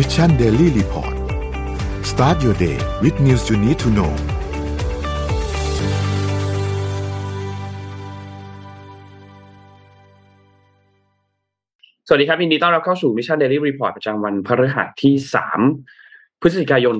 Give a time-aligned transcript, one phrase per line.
[0.00, 1.14] Mission Daily Report
[2.10, 4.12] start your day with news you need to know
[12.08, 15.14] สวัสดีครับยินดีต้อนรับเข้าสู่ Mission Daily Report ประจำวันพฤหัสที่
[15.78, 16.94] 3 พฤศจิกายน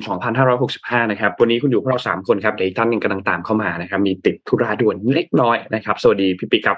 [0.53, 6.77] 2565 นะครับ วันนี้คุณอยู่พวกเรา 3 คนครับเดี๋ยวอีกท่านหนึงกำลังตามเข้ามานะครับ มีติดธุระด่วนเล็กน้อยนะครับ สวัสดีพี่ปิ๊กครับ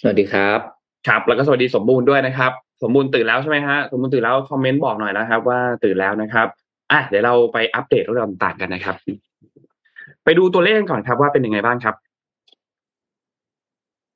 [0.00, 0.58] สวัสดีครับ
[1.06, 2.52] ครับ แล้วก็สวัสดีสมบูรณ์ด้วยนะครับ
[2.82, 6.46] สมบูรณ์ตื่นแล้วใช่ไหมฮะสมบูรณ์ตื่นแล้วคอมเมนต์บอกหน่อยนะครับ ว่าตื่นแล้วนะครับ
[6.92, 8.96] อะเดี๋ยวเราไปอัปเดตเรื่องต่างๆกันนะครับ
[10.24, 11.96] ไปดูตัวเลขกันก่อนครับว่าเป็นยังไงบ้างครับ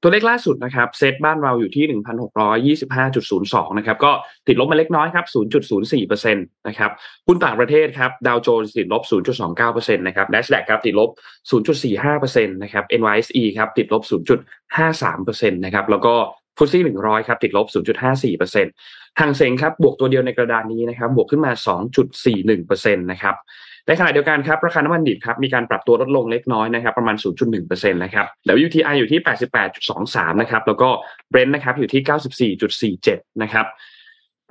[0.03, 4.13] ตัวเลขล่าสุดนะครับ เซตบ้านเราอยู่ที่1,625.02นหกร้อยี่สิบห้าจุดศูนย์สองนะครับ ก็
[4.47, 5.43] ติดลบมาเล็กน้อยครับ0.04%
[5.81, 6.91] นย์สี่เปอร์เซ็นตนะครับ
[7.27, 11.11] หุ้นต่างประเทศครับดาวโจนส์ติดลบ0.29%นตนะครับ NASDAQ ครับติดลบ
[11.93, 14.03] 0.45%นะครับ NYSE ครับติดลบ
[14.77, 16.15] 0.53%นะครับ แล้วก็
[16.57, 17.67] ฟุตซี่100ครับติดลบ
[18.43, 21.53] 0.54%ทางเซ็งครับบวกตัวเดียวในกระดานนี้นะครับบวกขึ้นมา
[22.27, 23.35] 2.41%นะครับ
[23.87, 27.17] ในขณะเดียวกันครับราคาน้ำมันดิบครับมีการปรับตัวลดลงเล็กน้อยนะครับประมาณ
[27.57, 28.27] 0.1%นะครับ
[28.67, 29.21] WTI อยู่ที่
[29.81, 30.89] 88.23 นะครับแล้วก็
[31.33, 32.53] Brent นะครับอยู่ที่
[33.03, 33.67] 94.47 นะครับ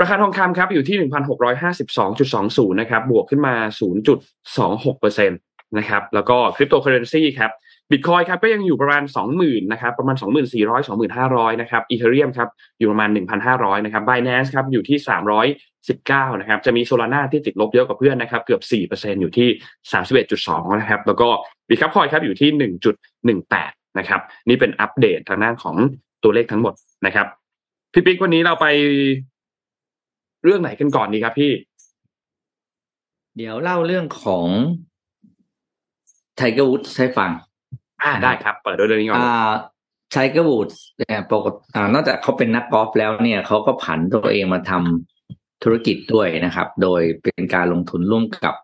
[0.02, 0.98] ราคาทองคำครับอยู่ที่
[2.68, 3.56] 1,652.20 นะครับบวกขึ้นมา
[4.42, 7.52] 0.26%นะครับแล้วก็คริปโตเคอเรนซีครับ
[7.92, 9.04] บิตคอยครับก็ยังอยู่ประมาณ
[9.38, 10.82] 20,000นะครับประมาณ 2,400
[11.16, 13.10] 2,500นะครับ Ethereum ครับอยู่ประมาณ
[13.48, 14.98] 1,500นะครับ Binance ครับอยู่ที่
[15.74, 19.50] 319นะครับจะมี Solana ที่ติดลบเยอะกว่าเพื่อนนะครับเกือบ 4%อยู่ที่
[20.14, 21.30] 31.2นะครับแล้วก็
[21.70, 22.72] Bitkub Coin ครับอยู่ที่
[23.24, 25.76] 1.18นะครับนี่เป็นอัปเดตทางด้านของ
[26.24, 26.74] ตัวเลขทั้งหมด
[27.06, 27.28] นะครับ
[27.94, 28.66] พี่ปิ๊กวันนี้เราไป
[30.44, 31.52] เรื่องไหนกันก่อนดีครับพี่
[33.38, 34.48] เดี๋ยวเล่าเรื่องของ
[36.36, 37.32] ไทเกอร์วูดให้ฟัง
[38.04, 39.50] อ่าได้ครับ เปิดด้วยเรื่องนี้ก่อนอ่า
[40.12, 48.56] ไทเกอร์วูดเนี่ยปกติอ่านอกจากเขาเป็นนักกอล์ฟแล้วเนี่ยเขาก็ผันตัวเองมาทำธุรกิจด้วยนะครับ โดยเป็นการลงทุนร่วมกับ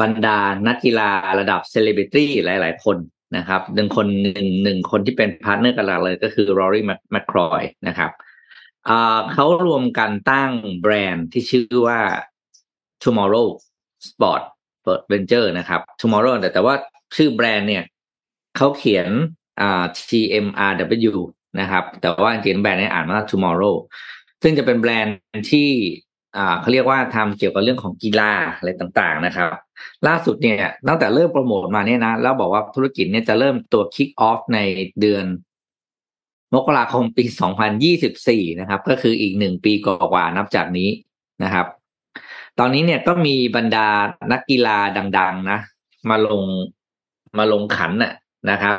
[0.00, 2.96] บรรดานักกีฬาระดับเซเลบริตี้หลาย ๆ คน
[3.36, 8.10] นะครับหนึ่งคนหนึ่งหนึ่งคนที่เป็น partner กันหลักเลยก็คือรอรี่แมคครอยนะครับ
[9.32, 10.52] เขารวมกันตั้ง
[10.82, 12.00] แบรนด์ที่ชื่อว่า
[13.04, 13.48] tomorrow
[14.08, 14.42] sport
[15.12, 16.74] venture นะครับ tomorrow แต่แต่ว่า
[17.16, 17.84] ชื่อแบรนด์เนี่ย
[18.56, 19.08] เขาเขียน
[19.60, 21.14] อ่า TMRW
[21.60, 23.76] นะครับ แต่ว่าจริงๆแบรนด์นี้อ่านว่า tomorrow
[24.42, 25.68] ซึ่งจะเป็นแบรนด์ที่
[26.36, 29.50] อ่าเขาเรียกว่าทำเกี่ยวกับเรื่องของกีฬาอะไรต่างๆนะครับ
[30.06, 34.58] ล่าสุดเนี่ยตั้งแต่เริ่มโปรโมทมาเนี่ยนะ แล้วบอกว่าธุรกิจเนี่ยจะเริ่มตัว kick off ใน
[35.00, 35.24] เดือน
[36.54, 37.24] มกราคมปี
[37.92, 40.90] 2024 นะครับ ก็คืออีกหนึ่งปีกว่านับจากนี้
[41.42, 41.66] นะครับ
[42.58, 43.88] ตอนนี้เนี่ยก็มีบรรดา
[44.32, 44.78] นักกีฬา
[45.18, 45.58] ดัง ๆ นะ
[46.10, 46.42] มาลง
[47.38, 48.12] มาลงขันน่ะ
[48.50, 48.76] นะครับ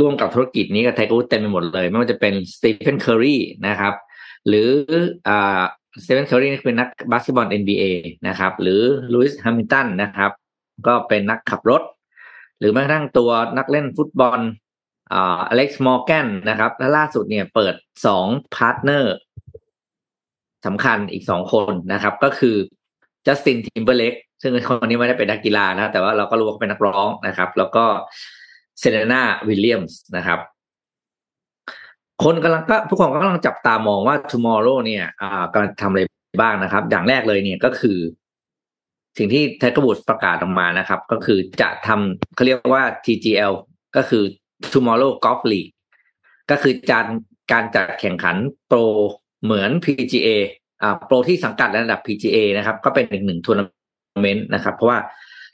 [0.00, 3.36] ร่วมกับธุรกิจนี้กับไทเกอร์เต็มไปหมดเลย ไม่ว่าจะเป็นสตีเฟนเคอรี
[3.66, 3.94] นะครับ
[4.48, 4.70] หรือ
[5.28, 5.62] อ่า
[6.02, 7.84] สตีเฟนเคอรีนี่เป็นนักบาสเกตบอล NBA
[8.28, 8.80] นะครับ หรือ
[9.14, 10.30] ลุยส์แฮมิลตันนะครับ
[10.86, 11.82] ก็เป็นนักขับรถ
[12.58, 14.40] หรือแม้กระทั่งตัวนักเล่นฟุตบอล
[15.12, 17.74] อ่าอเล็กซ์มอร์แกนนะครับ และล่าสุดเนี่ยเปิด
[18.06, 19.14] สอง partner
[20.66, 22.56] สำคัญอีกสองคนนะครับ ก็คือ
[23.26, 27.84] จัสตินทิมเบอร์เลคซึ่งคนนี้ไม่ได้เป็นนักกีฬานะแต่ว่าเราก็รู้ว่าเป็นนักร้องนะครับ แล้วก็
[28.78, 30.40] เซเรนาวิลเลียมส์นะครับ
[32.24, 36.02] คนกำลังก็ทุกคนก็กำลังจับตามองว่า tomorrow เนี่ยอ่ากำลังทำอะไร
[36.40, 37.98] บ้างนะครับ อย่างแรกเลยเนี่ยก็คือ
[39.18, 43.54] สิ่งที่ไทเกอร์วูดประกาศออกมานะครับ ก็คือจะทำเขาเรียกว่า TGL
[43.96, 44.22] ก็คือ
[44.72, 45.70] tomorrow golf league
[46.50, 47.06] ก็คือการ
[47.52, 48.36] การจัดแข่งขัน
[48.68, 48.78] โปร
[49.44, 50.28] เหมือน PGA
[50.82, 53.64] อ่าโปรที่สังกัดระดับ PGA นะครับ ก็เป็นอีกหนึ่งทัวร์นา
[54.22, 54.98] เมนต์นะครับ เพราะว่า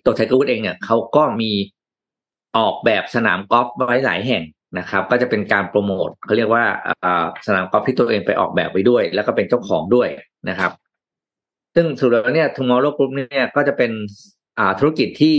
[0.04, 1.50] ตัวไทเกอร์วูดเองเนี่ยเขาก็มี
[2.56, 4.42] ออกแบบสนามกอล์ฟไว้หลายแห่ง
[4.78, 6.64] นะครับ ก็จะเป็นการโปรโมทเขาเรียกว่า
[7.46, 10.08] สนามกอล์ฟที่ตัวเองไปออกแบบไว้ด้วย แล้วก็เป็นเจ้าของด้วย
[10.48, 10.72] นะครับ
[11.74, 13.90] ซึ่งสุดแล้วเนี่ย Tomorrow Group เนี่ยก็จะเป็น
[14.78, 15.36] ธุรกิจที่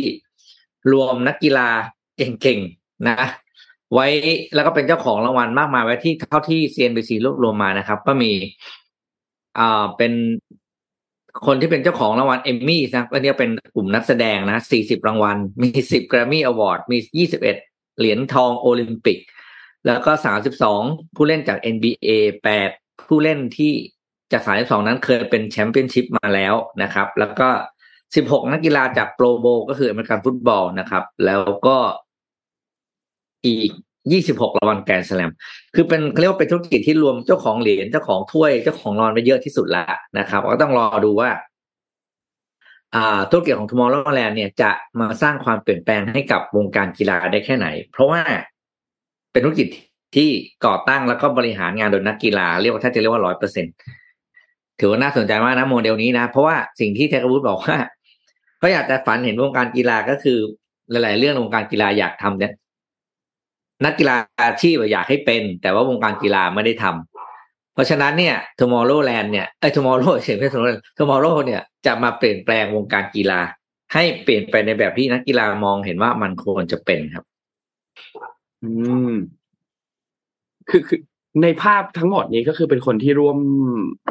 [0.92, 1.70] รวมนักกีฬา
[2.18, 3.18] เก่งๆนะ
[3.94, 4.08] ไว้
[4.56, 8.32] แล้วก็เป็นเจ้าของรางวัลมากมายไว้ที่เท่าที่ CNBC รวบรวมมานะครับ ก็มี
[9.60, 10.14] อ่าเป็น
[11.46, 19.20] คนที่เป็นเจ้าของรางวัลเอมมี่นะก็เนี่ยเป็นกลุ่มนักแสดงนะ40รางวัล มี10แกรมมี่อวอร์ด มี21เหรียญทองโอลิมปิก
[19.88, 20.12] แล้วก็
[20.64, 22.10] 32ผู้เล่นจาก NBA
[22.60, 23.74] 8ผู้เล่นที่
[24.32, 27.50] จาก32นั้นเคยเป็นแชมเปี้ยนชิพมาแล้วนะครับ แล้วก็
[28.02, 31.78] 16นักกีฬาจาก Pro Bowl ก็คืออเมริกันฟุตบอลนะครับ แล้วก็
[33.48, 33.72] อีก
[34.10, 35.32] 26รางวัลแกรนด์สแลม
[35.76, 41.30] คือเป็นเรียกว่าเป็นธุรกิจที่รวมเจ้าของเหรียญเจ้าของถ้วยเจ้าของรางวัลไปเยอะที่สุดแล้วนะครับก็ต้องรอดูว่า
[42.96, 48.22] อ่าธุรกิจของ Tomorrowland เนี่ยจะมาสร้างความเปลี่ยนแปลงให้กับวงการกีฬาได้แค่ไหน เพราะว่า
[49.32, 49.68] เป็นธุรกิจ
[50.16, 50.30] ที่
[50.66, 53.66] ก่อตั้งแล้วก็บริหารงานโดยนักกีฬาเรียกว่าถ้าจะเรียกว่าร้อยเปอร์เซ็น
[54.80, 57.78] ถือว่าน่าสนใจมากนะโมเดลนี้นะ เพราะว่าสิ่งที่เทคบูธบอกว่า
[58.60, 60.38] เขาอยากจะฝันเห็นวงการกีฬาก็คือ
[60.92, 62.54] หลาย ๆ เรื่องวงการกีฬาอยากทำเนี่ย
[63.86, 73.40] นักกีฬาอาชีพอยากให้เป็น แต่ว่าวงการกีฬาไม่ได้ทำเพราะฉะนั้นเนี่ย Tomorrowland เนี่ยไอ้ Tomorrow เฉยไม่ Tomorrow Tomorrow เนี่ยจะมาเปลี่ยนแปลงวงการกีฬา
[73.94, 77.26] ให้เปลี่ยนไปในแบบที่นักกีฬามองเห็นว่ามันควรจะเป็นครับ
[78.64, 78.72] อื
[79.12, 79.14] ม
[80.70, 81.00] คือคือ
[81.44, 83.38] ในภาพทั้งหมดนี้ก็คือเป็นคนที่ร่วม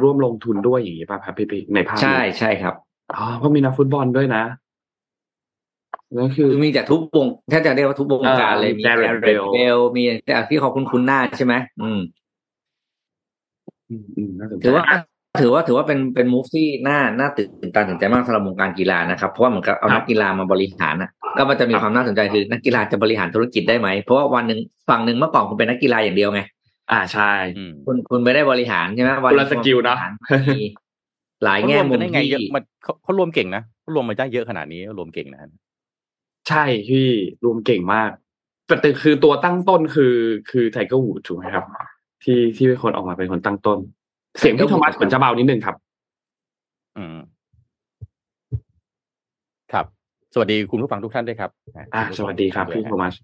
[0.02, 2.74] ร่วมลงทุนด้วยอย่างนี้ป่ะครับพี่ปิ๊กในภาพนี้ใช่ใช่ครับ
[3.14, 4.42] อ๋อเพราะมีนักฟุตบอลด้วยนะ
[6.14, 12.00] แล้วคือคือมีจากทุกวงถ้าจะเรียกว่าทุกวงการเลยอ่ามีมี Gareth Gareth Bale Bale มีแต่ที่เขาคุ้นคุ้นๆหน้าใช่ไหมอืม
[13.90, 14.84] อืมอืมน่าสนใจถือว่า
[15.40, 26.40] ถือว่าถือว่าเป็นเป็นมูฟที่น่าน่าตื่นตาตื่นใจมากสำหรับวงการกีฬานะครับเพราะว่าเหมือนกับเอานักกีฬามาบริหารอะก็มันจะมีความน่าสนใจคือนักกีฬาจะบริหารธุรกิจได้ไหมเพราะว่าวันหนึ่งฝั่งหนึ่งเมื่อก่อนคุณเป็นนักกีฬาอย่างเดียวไง
[26.90, 29.96] อ่าใช่อืมคุณคุณไม่ได้บริหารใช่ไหมคนละสกิลนะ
[30.54, 30.60] มี
[31.44, 35.40] หลายเขารแง่วมมุกันมได้ไงเยอะที่มันเขาเขารวมเก่งนะเขารวมมาได้เยอะขนาดนี้รวมเก่งนะ
[36.48, 37.06] ใช่พี่
[37.44, 38.10] รวมเก่งมาก
[38.66, 40.14] แต่แต่คือตัวตั้งต้นคือ
[40.50, 41.64] คือไทเกอร์วูดถูกไหมครับ
[42.24, 43.78] ที่ที่เป็นคนออกมาเป็นคนตั้งต้น
[44.38, 45.76] เสียงพี่โทมัสเหมือนจะเบานิดนึงครับ
[46.98, 47.18] อืม
[49.72, 49.86] ครับ
[50.34, 51.50] สวัสดีคุณผู้ฟังทุกท่านด้วยครับ
[51.94, 53.14] อ่าสวัสดีครับพี่โทมัส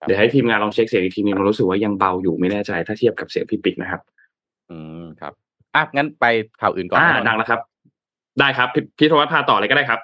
[0.00, 4.00] ครับเดี๋ยวให้ทีมงานลองเช็คเสียงอีกทีนึงเรารู้สึกว่ายังเบาอยู่ไม่แน่ใจ ถ้าเทียบกับเสียงพี่ปิ๊กนะครับ
[4.70, 5.32] อืมครับ
[5.74, 6.24] อะงั้นไป
[6.60, 7.60] ข่าวอื่นก่อนอ่านะดังแล้วครับ
[8.40, 10.00] ได้ครับพี่พี่โทมัสพาต่อเลยก็ได้ครับ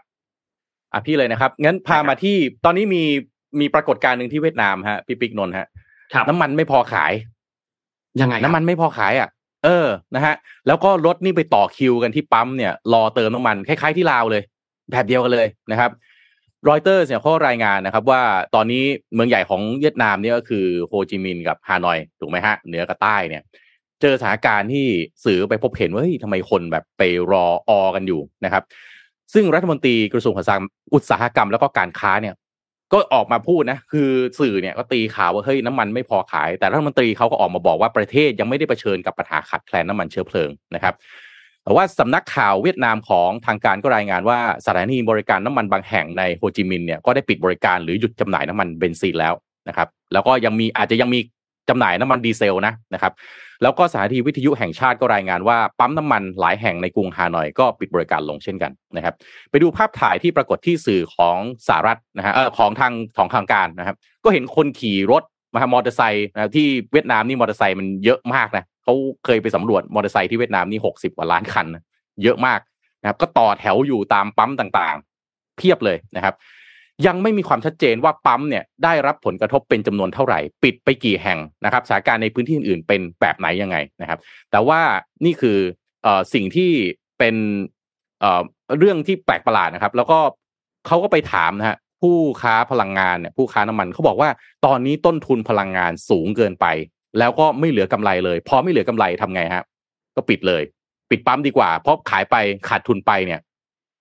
[0.93, 3.03] อะพี่เลยนะครับ งั้นพาได้ครับมาที่ตอนนี้มี
[3.61, 5.67] มีปรากฏการณ์หนึ่งที่เวียดนามฮะพี่ปิ๊กนนท์ฮะ
[6.15, 7.13] ครับน้ำมันไม่พอขาย
[8.21, 9.29] ยังไงครับน้ำมันไม่พอขายอะ
[9.65, 10.35] เออนะฮะ
[10.67, 14.43] แล้วก็รถนี่ไปต่อคิวกันที่ปั๊มเนี่ย รอเติมน้ำมันคล้ายๆที่ลาวเลย
[14.91, 15.91] แบบเดียวกันเลยนะครับ
[16.69, 18.23] รอยเตอร์เนี่ยเขารายงานนะครับ ว่า
[18.55, 18.83] ตอนนี้
[19.15, 23.43] เมืองใหญ่ของเวียดนามเนี่ยก็คือโฮจิมินห์กับฮานอยถูกไหมฮะเหนือกับใต้เนี่ย
[24.01, 24.87] เจอสถานการณ์ที่
[25.25, 27.03] สื่อไปพบเห็นว่าเฮ้ยทำไมคนแบบไป
[27.33, 28.63] รอออกันอยู่นะครับ
[29.35, 30.35] ซึ่งรัฐมนตรีกระทรวง
[30.95, 32.35] อุตสาหกรรมแล้วก็การค้าเนี่ย
[32.93, 34.09] ก็ออกมาพูดนะ คือ
[34.41, 40.95] สื่อเนี่ยก็ตีข่าวว่าเฮ้ยน้ำมันไม่พอขาย แต่รัฐมนตรีเขาก็ออกมาบอกว่าประเทศยังไม่ได้เผชิญกับปัญหาขาดแคลนน้ำมันเชื้อเพลิงนะครับ
[41.65, 49.35] แต่ว่าสำนักข่าวเวียดนามของทางการก็รายงานว่าสถานีบริการน้ำมันบางแห่งในโฮจิมินห์เนี่ยก็ได้ปิดบริการหรือหยุดจำหน่ายน้ำมันเบนซินแล้ว
[49.69, 51.21] นะครับ แล้วก็ยังมีอาจจะยังมี
[51.69, 53.13] จำหน่ายน้ำมันดีเซลนะนะครับ
[53.63, 59.15] แล้วก็สถานีวิทยุแห่งชาติก็รายงานว่าปั๊มน้ำมันหลายแห่งในกรุงฮานอยก็ปิดบริการลงเช่นกันนะครับ
[59.51, 65.23] ไปดูภาพถ่ายที่ปรากฏที่สื่อของสหรัฐนะฮะเออของทางของทางการนะครับ ก็เห็นคนขี่รถ
[65.55, 71.83] มามอเตอร์ไซค์นะที่เวียดนามนี่มอเตอร์ไซค์มันเยอะมากนะเขาเคยไปสำรวจมอเตอร์ไซค์ที่เวียดนามนี่หกสิบกว่าล้านคันนะ
[72.23, 72.61] เยอะมาก
[73.01, 76.35] นะครับ ก็ต่อแถวอยู่ตามปั๊มต่างๆ เพียบเลยนะครับ
[77.07, 84.19] ยังไม่มีความชัดเจนว่าปั๊มเนี่ยได้รับผลกระทบเป็นจำนวนเท่าไหร่ ปิดไปกี่แห่งนะครับสถานการณ์ในพื้นที่อื่นๆเป็นแบบไหนยังไงนะครับ
[84.51, 84.81] แต่ว่า
[85.25, 85.59] นี่คือ
[86.07, 86.71] อสิ่งที่
[87.19, 87.35] เป็น
[88.21, 90.19] เเรื่องที่แปลกประหลาดนะครับ แล้วก็
[90.87, 94.31] เขาก็ไปถามนะฮะผู้ค้าพลังงานเนี่ยผู้ค้าน้ำมันเขาบอกว่า
[94.67, 96.67] ตอนนี้ต้นทุนพลังงานสูงเกินไป
[97.19, 99.65] แล้วก็ไม่เหลือกำไรเลยพอไม่เหลือกำไรทำไงฮะ
[100.17, 100.63] ก็ปิดเลย
[101.11, 102.37] ปิดปั๊มดีกว่า เพราะขายไป
[102.69, 103.41] ขาดทุนไปเนี่ย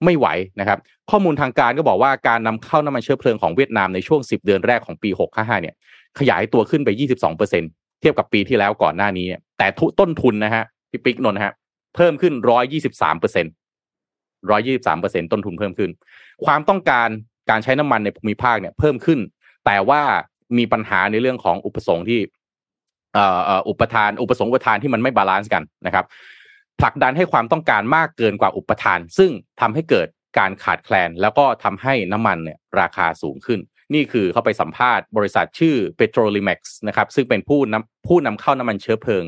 [0.03, 0.27] ไม่ไหว
[0.59, 0.80] นะครับ
[1.12, 5.75] ข้อมูลทางการก็บอกว่าการนำเข้าน้ำมันเชื้อเพลิงของเวียดนามในช่วง 10 เดือนแรกของปี65เนี่ย
[6.19, 7.63] ขยายตัวขึ้นไป 22เปอร์เซ็น
[8.01, 11.53] เทียบกับปีที่แล้วก่อนหน้านี้เนี่ยแต่ทุต้นทุนนะฮะพี่ปิ๊กนนท์ฮะ
[11.95, 12.33] เพิ่มขึ้น
[12.77, 13.45] 123เปอร์เซ็น
[14.23, 15.90] 123เปอร์เซ็นต้นทุนเพิ่มขึ้น
[16.45, 17.09] ความต้องการ
[17.49, 19.19] การใช้น้ำมันในภูมิภาคเนี่ยเพิ่มขึ้น
[19.66, 20.02] แต่ว่า
[20.57, 22.19] มีปัญหาในเรื่องของอุปสงค์ที่
[23.18, 26.06] อออุปทาน อุปสงค์อุปทานที่มันไม่ balance กันนะครับ
[26.79, 30.07] ผลักดันให้ความต้องการมากเกินกว่าอุปทาน ซึ่งทำให้เกิด
[30.39, 33.59] การขาดแคลน แล้วก็ทำให้น้ำมันเนี่ยราคาสูงขึ้น
[33.94, 39.23] นี่คือเขาไปสัมภาษณ์บริษัทชื่อ Petrolimex นะครับซึ่งเป็นผู้นำผู้นำเข้าน้ำมันเชื้อเพลิง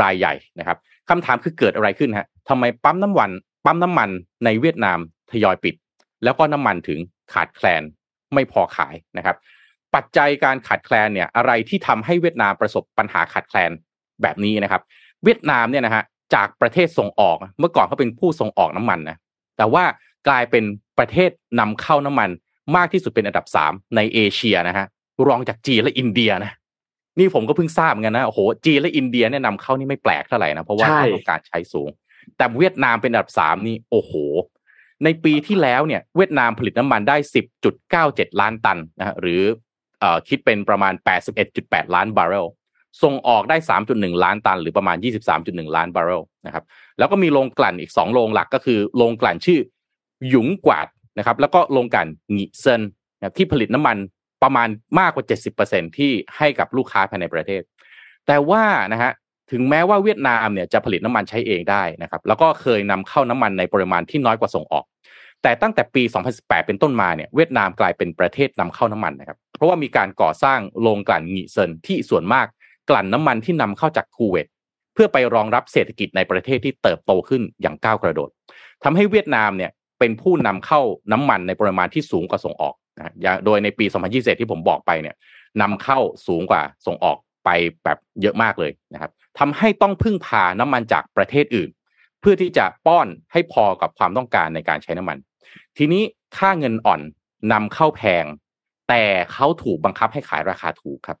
[0.00, 0.78] รายใหญ่นะครับ
[1.08, 3.30] คำถามคือเกิดอะไรขึ้นฮะทำไมปั๊มน้ำมัน
[3.64, 4.10] ปั๊มน้ำมัน
[4.44, 4.98] ในเวียดนาม
[5.30, 5.74] ทยอยปิด
[6.24, 6.98] แล้วก็น้ำมันถึง
[7.32, 7.82] ขาดแคลน
[8.34, 9.36] ไม่พอขายนะครับ
[9.94, 13.70] ปัจจัยการขาดแคลนเนี่ยอะไรที่ทำให้เวียดนามประสบปัญหาขาดแคลน
[14.22, 14.82] แบบนี้นะครับ
[15.24, 16.04] เวียดนามเนี่ยนะฮะ
[16.34, 19.16] จากประเทศส่งออก เมื่อก่อนเขาเป็นผู้ส่งออกน้ำมันนะ
[19.56, 19.84] แต่ว่า
[20.28, 20.64] กลายเป็น
[20.98, 21.30] ประเทศ
[21.60, 22.30] นำเข้าน้ำมัน
[22.76, 24.86] มากที่สุดเป็นอันดับสามในเอเชียนะฮะ
[25.28, 26.52] รองจากจีนและอินเดียนะ
[27.18, 31.88] นี่ผมก็เพิ่งทราบเหมือนกันนะโอ้โหจีนและอินเดียเนี่ยนำเข้านี่ไม่แปลกเท่าไหร่นะเพราะว่าใช่เขาต้องการใช้สูง
[32.36, 34.12] แต่เวียดนามเป็นอันดับสามนี่โอ้โห
[35.04, 37.16] ในปีที่แล้วเนี่ย เวียดนามผลิตน้ำมันได้
[37.78, 39.42] 10.97ล้านตันนะฮะหรือ
[40.00, 40.94] เอ่อคิดเป็นประมาณ
[41.44, 42.46] 81.8ล้านบาร์เรล
[43.02, 43.56] ส่งออกได้
[43.90, 44.96] 3.1 ล้านตัน หรือประมาณ
[45.36, 46.64] 23.1 ล้านบาร์เรลนะครับ
[46.98, 49.60] แล้วก็มีโรงกลั่นอีก 2 โรงหลักก็คือโรงกลั่นชื่อ
[50.28, 50.86] หยุงกวาด
[51.18, 52.82] นะครับแล้วก็โรงกลั่นหงีเซิน
[53.18, 53.96] นะที่ผลิตน้ำมัน
[54.42, 55.24] ประมาณมากกว่า
[55.60, 57.62] 70%ที่ให้กับลูกค้าภายในประเทศ
[58.26, 59.12] แต่ว่านะฮะ
[59.50, 64.84] ถึงแม้ว่าเวียดนามเนี่ยจะผลิตน้ำมันใช้เองได้นะครับแล้วก็เคยนำเข้าน้ำมันในปริมาณที่น้อยกว่าส่งออก
[65.42, 66.02] แต่ตั้งแต่ปี
[66.34, 72.46] 2018 เป็นต้นมาเนี่ยเวียดนามกลายเป็นประเทศนำเข้าน้ำมันนะครับเพราะว่ามีการก่อสร้างโรงกลั่นหงีเซินที่ส่วนมาก
[72.90, 74.46] กลั่นน้ำมันที่นำเข้าจากคูเวต
[74.94, 78.30] เพื่อไปรองรับเศรษฐกิจในประเทศที่เติบโตขึ้นอย่างก้าวกระโดด
[78.84, 80.80] ทำให้เวียดนามเนี่ยเป็นผู้นำเข้า
[81.12, 83.14] น้ำมันในปริมาณที่สูงกว่าส่งออกนะ
[83.44, 85.16] โดยในปี 2021 ที่ผมบอกไปเนี่ย
[85.62, 87.50] นำเข้าสูงกว่าส่งออกไป
[87.84, 91.70] แบบเยอะมากเลยนะครับทำให้ต้องพึ่งพาน้ำมันจากประเทศอื่น
[92.20, 95.18] เพื่อที่จะป้อนให้พอกับความต้องการในการใช้น้ำมัน
[95.76, 96.02] ทีนี้
[96.38, 97.00] ค่าเงินอ่อน
[97.52, 98.24] นำเข้าแพง
[98.88, 99.02] แต่
[99.32, 101.18] เขาถูกบังคับให้ขายราคาถูกครับ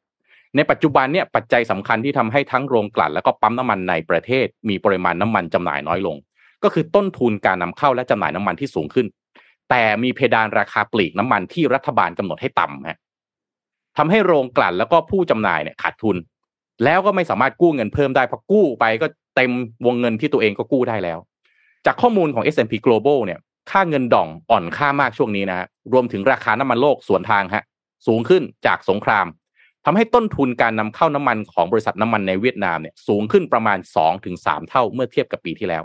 [0.56, 6.16] ในปัจจุบันเนี่ยปัจจัยสำคัญที่ทำให้ทั้งโรงกลั่นแล้วก็ปั๊มน้ำมันในประเทศ มีปริมาณน้ำมันจำหน่ายน้อยลง
[6.62, 9.06] ก็คือต้นทุนการนำเข้าและจำหน่ายน้ำมันที่สูงขึ้น
[9.70, 12.98] แต่มีเพดานราคาปลีกน้ำมันที่รัฐบาลกำหนดให้ต่ำฮะ
[13.98, 16.16] ทำให้โรงกลั่นแล้วก็ผู้จำหน่ายเนี่ยขาดทุน
[16.84, 19.50] แล้วก็ไม่สามารถกู้เงินเพิ่มได้เพราะกู้ไปก็เต็ม
[19.86, 21.18] วงเงินที่ตัวเองก็กู้ได้แล้ว
[21.86, 23.38] จากข้อมูลของ S&P Global เนี่ย
[23.70, 27.64] ค่าเงินดองอ่อนค่ามากช่วงนี้นะฮะรวมถึงราคาน้ำมันโลกสวนทางฮะ
[28.06, 29.26] สูงขึ้นจากสงคราม
[29.90, 33.78] ทำให้ต้นทุนการนำเข้าน้ำมันของบริษัทน้ำมันในเวียดนามเนี่ยสูงขึ้นประมาณ
[34.24, 35.82] 2-3 เท่าเมื่อเทียบกับปีที่แล้ว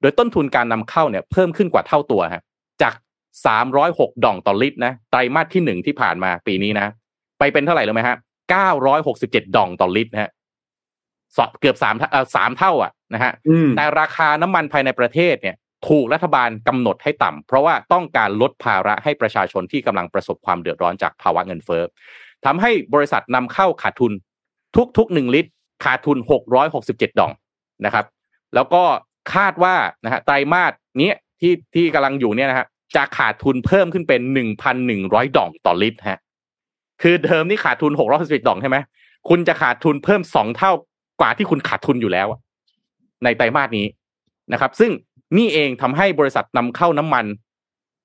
[0.00, 2.42] โดยต้นทุนการนำเข้าเนี่ยเพิ่มขึ้นกว่าเท่าตัวฮะ
[2.82, 2.94] จาก
[3.58, 6.86] 306 ดองต่อลิตรนะไตรมาสที่หนึ่งที่ผ่านมาปีนี้นะ
[7.38, 8.16] ไปเป็นเท่าไหร่รู้ไหมฮะ
[8.86, 10.30] 967 ดองต่อลิตรนะฮะ
[11.60, 15.56] เกือบสามเอ่อสามเท่าอะนะฮะอืมแต่ราคาน้ำมันภายในประเทศเนี่ย
[15.88, 21.82] ถูกรัฐบาลกำหนดให้ต่ำเพราะว่าต้องการลดภาระให้ประชาชนที่กำลังประสบความเดือดร้อนจากภาวะเงินเฟ้อ
[22.46, 24.12] ทำให้บริษัทนำเข้าขาดทุน
[24.98, 25.50] ทุกๆหนึ่งลิตร
[25.84, 26.18] ขาดทุน
[26.68, 27.32] 667 ดอง
[27.84, 28.04] นะครับ
[28.54, 28.82] แล้วก็
[29.34, 32.66] คาดว่านะฮะไตรมาสนี้ที่ที่กำลังอยู่เนี่ยนะฮะ
[32.96, 34.20] จะขาดทุนเพิ่มขึ้นเป็น
[34.78, 36.20] 1,100 ดองต่อลิตรฮะ
[37.02, 38.76] คือเดิมนี่ขาดทุน 661ดองใช่ไหม
[39.28, 40.72] คุณจะขาดทุนเพิ่มสองเท่า
[41.20, 42.26] กว่าที่คุณขาดทุนอยู่แล้ว
[43.24, 43.86] ในไตรมาสนี้
[44.52, 44.90] นะครับ ซึ่ง
[45.38, 47.24] นี่เองทำให้บริษัทนำเข้าน้ำมัน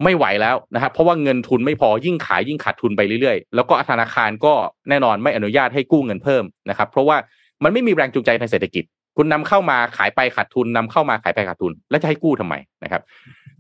[0.03, 4.53] ไม่ไหวแล้วนะครับเพราะว่าเงินทุนไม่พอยิ่งขายยิ่งขาดทุนไปเรื่อยๆ แล้วก็ธนาคารก็
[4.89, 7.17] แน่นอนไม่อนุญาตให้กู้เงินเพิ่มนะครับ เพราะว่า
[7.63, 8.83] มันไม่มีแรงจูงใจทางเศรษฐกิจ
[9.17, 13.01] คุณนำเข้ามาขายไปขาดทุนนำเข้ามาขายไปขาดทุน แล้วจะให้กู้ทำไมนะครับ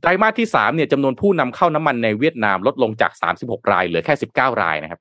[0.01, 3.11] ไตรมาสที่สามเนี่ยจำนวนผู้นำเข้าน้ำมันในเวียดนามลดลงจาก
[3.41, 4.99] 36 รายเหลือแค่ 19 รายนะครับ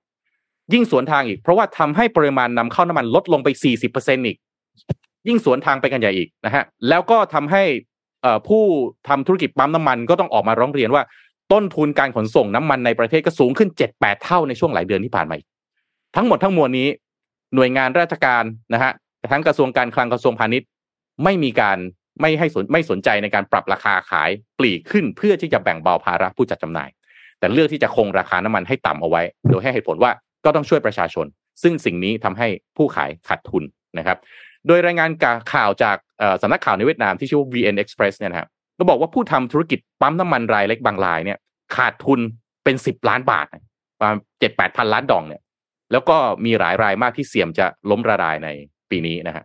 [0.73, 3.49] ยิ่งสวนทางอีก เพราะว่าทำให้ปริมาณนำเข้าน้ำมันลดลงไป
[3.89, 4.37] 40%อีก
[5.29, 7.63] ยิ่งสวนทางไปกันใหญ่อีกนะฮะแล้วก็ทำให้
[8.49, 8.63] ผู้
[9.09, 11.03] ทำธุรกิจปั๊มน้ำมันก็ต้องออกมาร้องเรียนว่า
[11.53, 15.37] ต้นทุนการขนส่งน้ำมันในประเทศก็สูงขึ้น 7-8 เท่าในช่วงหลายเดือนที่ผ่านมา
[16.17, 16.89] ทั้งหมดทั้งมวลนี้
[17.55, 18.93] หน่วยงานราชการนะฮะ
[19.33, 20.69] ทั้งกระทรวงการคลังกระทรวงพาณิชย์
[21.25, 21.79] ไม่มีการ
[22.21, 26.91] ไม่ให้สนไม่สนใจในการปรับราคาขายปลีกขึ้น เพื่อที่จะแบ่งเบาภาระผู้จัดจำหน่าย
[27.39, 30.13] แต่เลือกที่จะคงราคาน้ำมันให้ต่ำเอาไว้ โดยให้เหตุผลว่า
[30.45, 31.27] ก็ต้องช่วยประชาชน
[31.63, 33.65] ซึ่งสิ่งนี้ทำให้ผู้ขายขาดทุน
[33.99, 34.19] นะครับ
[34.67, 35.11] โดยรายงาน
[35.53, 35.97] ข่าวจาก
[36.43, 41.39] สำนักข่าวในเวียดนามที่ชื่อว่า VN Express เนี่ยนะครับก็บอกว่าผู้ทำธุรกิจปั๊มน้ำมันรายเล็กบางรายเนี่ย
[41.77, 42.21] ขาดทุน
[42.65, 43.47] เป็นสิบล้านบาท
[43.99, 45.43] ประมาณเจ็ดแปดพันล้านดองเนี่ย
[45.93, 48.49] แล้วก็มีหลายรายมากที่เสี่ยงจะล้มละลายใน
[48.91, 49.45] ปีนี้นะฮะ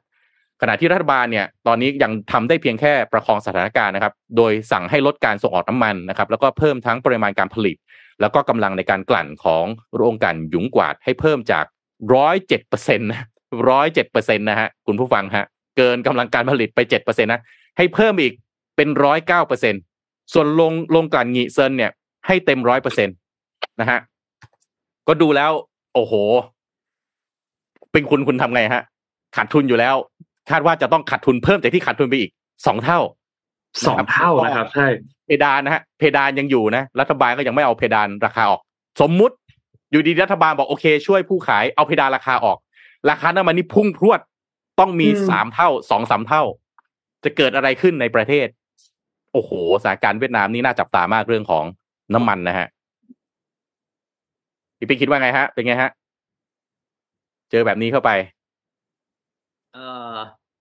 [0.62, 7.76] ขณะที่รัฐบาลเนี่ย ตอนนี้ยังทำได้เพียงแค่ประคองสถานการณ์นะครับ โดยสั่งให้ลดการส่งออกน้ำมันนะครับ แล้วก็เพิ่มทั้งปริมาณการผลิต
[8.22, 11.66] แล้วก็กำลังในการกลั่นของโรงกลั่นหยุงกวาดให้เพิ่มจาก
[12.14, 13.26] ร้อยเจ็ดเปอร์เซ็นต์นะ
[13.70, 15.46] ร้อยเจ็ดเปอร์เซ็นต์นะฮะคุณผู้ฟังฮะ
[15.78, 17.42] เกินกำลังการผลิตไปเจ็ดเปอร์เซ็นต์นะ
[17.78, 18.34] ให้เพิ่มอีก
[18.76, 19.76] เป็นร้อยเก้าเปอร์เซ็น
[20.34, 21.92] ส่วนโรงโรงกลั่นหงีเซินเนี่ย
[22.28, 23.12] ให้เต็มร้อยเปอร์เซ็นต์
[23.80, 24.00] นะฮะ
[25.08, 25.52] ก็ดูแล้ว
[25.94, 26.14] โอ้โห
[27.92, 28.84] เป็นคุณคุณทำไงฮะ
[29.36, 29.96] ขาดทุนอยู่แล้ว
[30.50, 32.32] คาดว่าจะต้องขาดทุนเพิ่มจากที่ขาดทุนไปอีก
[32.66, 33.00] สองเท่า
[33.88, 34.88] สองเท่านะครับ ใช่
[35.26, 38.62] เพดานนะฮะเพดานยังอยู่นะรัฐบาลก็ยังไม่เอาเพดานราคาออก
[39.02, 39.36] สมมุติ
[39.92, 42.58] อยู่ดีรัฐบาลบอกโอเค ช่วยผู้ขายเอาเพดานราคาออก
[43.10, 44.20] ราคาน้ำมันนี่พุ่งพรวด
[44.80, 46.44] ต้องมีอืมสามเท่าสองสามเท่า
[47.24, 48.48] จะเกิดอะไรขึ้นในประเทศ
[49.34, 49.52] โอ้โห
[49.84, 51.64] สถานการณ์เวียดนามนี่น่าจับตามากเรื่องของ
[52.14, 52.68] น้ำมันนะฮะ
[54.78, 55.92] พี่ปิ๊กคิดว่าไงฮะ เป็นไงฮะ
[57.52, 58.12] เจอแบบนี้เข้าไป
[59.74, 59.78] เอ
[60.14, 60.16] อ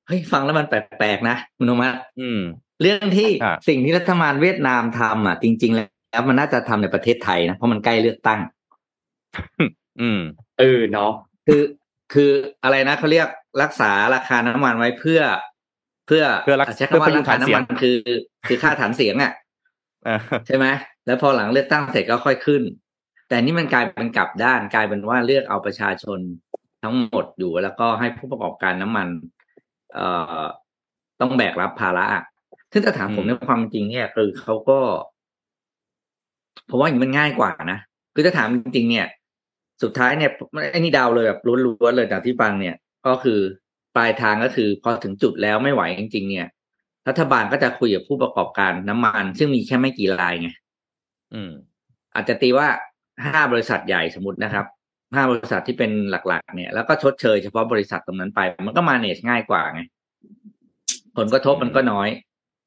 [0.07, 2.41] เฮ้ยฟังแล้วมันแปลกๆนะคุณโนมะอืม
[2.83, 8.41] เรื่องที่อ่าสิ่งที่รัฐบาลเวียดนามทำอะ จริง ๆ แล้วมันน่าจะทำในประเทศไทยนะเพราะมันใกล้เลือกตั้ง
[10.01, 10.21] อืม
[10.59, 11.13] เออเนาะ
[11.47, 11.61] คือ
[12.13, 12.31] คือ
[12.65, 13.29] อะไรนะเขาเรียก
[13.63, 15.21] รักษาราคาน้ำมันไว้เพื่อ
[16.07, 17.97] เพื่อเพื่อรักใช้เพื่อคำพว่ายุรางคาฐานเสียงน้ำมันคือ
[18.49, 19.33] คือค่าฐานเสียงอะ
[20.07, 20.67] อ่าใช่ไหม
[21.07, 22.63] แล้วพอหลังเลือกตั้งเสร็จก็ค่อยขึ้น
[23.29, 26.19] แต่นี่มันกลายเป็นกลับด้านกลายเป็นว่าเลือกเอาประชาชน
[26.83, 29.09] ทั้งหมดอยู่แล้วก็ให้ผู้ประกอบการน้ำมัน
[29.95, 30.07] เอ่
[30.41, 30.43] อ
[31.21, 32.25] ต้องแบกรับภาระอะ
[32.73, 34.79] ซึ่งถ้าถามผมในความจริงเนี่ยคือเขาก็
[36.71, 37.79] ผมว่าอย่างนี้มันง่ายกว่านะ
[38.15, 39.07] คือถ้าถามจริงๆเนี่ย
[39.83, 40.31] สุดท้ายเนี่ย
[40.71, 43.41] ไอ้นี่เดาวเลยแบบล้วนๆเลยจากที่ฟังเนี่ย ก็คือ
[43.97, 46.47] ปลายทางก็คือพอถึงจุดแล้วไม่ไหวจริง ๆ เนี่ย
[47.09, 50.49] รัฐบาลก็จะคุยกับผู้ประกอบการน้ำมัน ซึ่งมีแค่ไม่กี่รายไง
[51.35, 51.53] อืม
[52.15, 52.69] อาจจะตีว่า
[53.25, 54.67] ห้าบริษัทใหญ่สมมตินะครับ
[55.15, 59.83] ห้าบริษัทที่เป็นหลัก ๆ เนี่ย แล้วก็ชดเชยเฉพาะบริษัทตรงนั้นไป มันก็มาเนจง่ายกว่าไง
[61.17, 62.09] ผลกระทบมันก็น้อย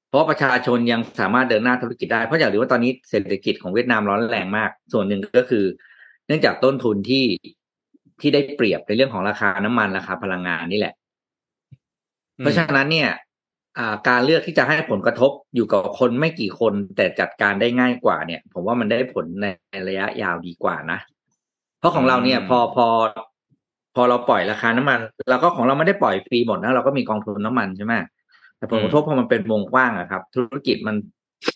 [0.10, 5.66] เพราะประชาชนยังสามารถเดินหน้าธุรกิจได้ เพราะอย่างที่ว่าตอนนี้เศรษฐกิจของเวียดนามร้อนแรงมาก ส่วนหนึ่งก็คือ
[6.30, 7.26] เนื่องจากต้นทุนที่
[8.22, 10.94] ที่ได้เปรียบในเรื่องของราคาน้ำมันราคาพลังงานนี่แหละ
[12.38, 13.10] เพราะฉะนั้นเนี่ย
[14.08, 21.00] การเลือกที่จะให้ผลกระทบอยู่กับคนไม่กี่คนแต่จัดการได้ง่ายกว่าเนี่ย ผมว่ามันได้ผลในระยะยาวดีกว่านะ
[21.80, 22.88] เพราะของเราเนี่ย พอพอ
[23.96, 27.94] พอเราปล่อยราคาน้ำมันเราก็ของเราไม่ได้ปล่อยฟรีหมดนะเราก็มีกองทุนน้ำมันใช่ไหม
[28.58, 30.96] แต่ผลกระทบพอมันเป็นวงกว้างอะครับ ธุรกิจมัน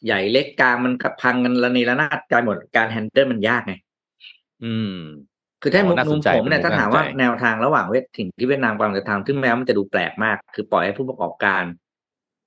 [0.06, 3.74] ใหญ่เล็กกลางมันพังกันระเนระนาดกลายหมดการแฮนเดิลมันยากไง
[4.66, 4.98] อืม
[5.62, 11.64] คือถ้ามุมผมเนี่ยถ้าถามว่าแนวทางระหว่างเวทถิ่งที่เวียดนามกำลังจะทำซึ่งแม้มันจะดูแปลกมาก คือปล่อยให้ผู้ประกอบการ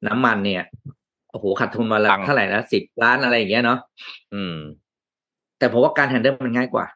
[0.06, 0.62] น้ำมันเนี่ย
[1.30, 3.78] โอ้โหขาดทุนมาละเท่าไหร่นะสิบล้านอะไรอย่างเงี้ยเนาะ
[4.34, 4.56] อืม
[5.58, 6.86] แต่ผมว่าการแฮนเดิลมันง่ายกว่า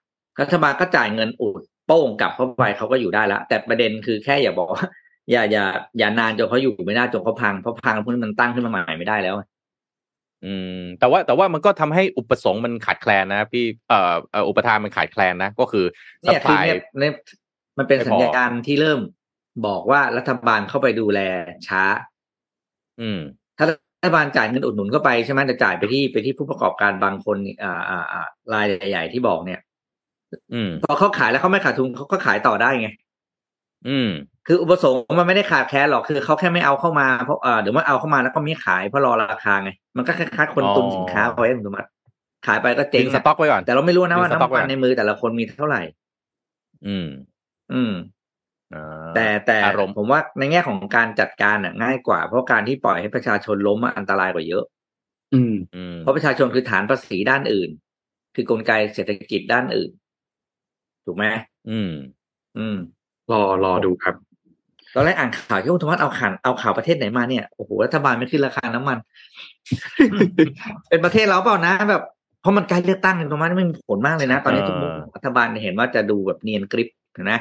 [0.41, 4.85] รัฐบาลก็จ่ายเงินอุดโป้งกลับเข้าไปเขาก็อยู่ได้แล้วแต่ประเด็นคือแค่อย่าบอกว่า
[5.31, 5.65] อย่าอย่า
[5.99, 9.35] อย่านานจนเขาอยู่ไม่ได้จนเขาพังเพราะพังพวกนี้มันตั้งขึ้นมาใหม่ไม่ได้แล้ว
[10.47, 15.85] อืมแต่ว่าแต่ว่ามันก็ทำให้อุปสงค์มันขาดแคลนนะพี่เอ่อเอ่ออุปทานมันขาดแคลนนะ ก็คือ
[16.23, 17.15] สเนี่ยคือปายเนี่ยเนี่ย
[17.79, 19.01] มันเป็นสัญญาณที่เริ่ม
[19.67, 21.21] บอกว่ารัฐบาลเข้าไปดูแล
[21.69, 21.83] ช้า
[23.01, 23.21] อืม
[23.59, 29.61] ถ้ารัฐบาลจ่ายเงินอุดหนุนเข้าไปใช่ไหมจะจ่ายไปที่ไปที่ผู้ประกอบการบางคนอ่าอ่าอ่ารายใหญ่ๆที่บอกเนี่ย
[30.55, 32.89] อืม พอเขาขายแล้วเขาไม่ขาดทุนเขาก็ขายต่อได้ไง
[33.89, 34.11] อืม
[34.47, 41.89] คืออุปสงค์มันไม่ได้ขาดแคลนหรอกคือเขาแค่ไม่เอาเข้ามาเพราะเออเดี๋ยวมันเอาเข้ามาแล้วก็ไม่ขายเพราะรอราคาไง มันก็คล้ายๆคนตุนสินค้าไว้คุณสมบัติ
[42.47, 45.83] ขายไปก็เจ๊ดึงงสต็อกไว้ก่อนแต่เราไม่รู้นะว่าดึงสต็อกน้ำมันไว้ในมือแต่ละคนมีเท่าไหร่
[46.87, 47.07] อืม
[47.73, 47.93] อืม
[48.75, 54.65] อ่าแต่แต่อารมณ์ผมว่าในแง่ของการจัดการน่ะง่ายกว่า เพราะการที่ปล่อยให้ประชาชนล้มอะอันตรายกว่าเยอะ
[55.35, 57.71] อืมอืมเพราะประชาชนคือฐานภาษีด้านอื่น
[58.35, 59.91] คือกลไกเศรษฐกิจด้านอื่น
[61.07, 61.27] ถูกไหม
[61.71, 61.93] อืม
[62.59, 62.77] อืม
[63.33, 64.15] รอรอดูครับ
[64.95, 68.99] ตอนแรกอ่านข่าวที่คุณธรรมเอาข่าวเอาข่าวประเทศไหนมาเนี่ยโอ้โหรัฐบาลไม่ขึ้นราคาน้ำมัน
[70.89, 72.03] เป็นประเทศเราเปล่านะ แบบ
[72.41, 76.89] เพราะมันใกล้เลือกตั้งคุณธรรมมันมีผลมากเลยนะ ตอนนี้ทุกมุมรัฐบาลเห็นว่าจะดูแบบเนียนกริป
[77.31, 77.41] นะ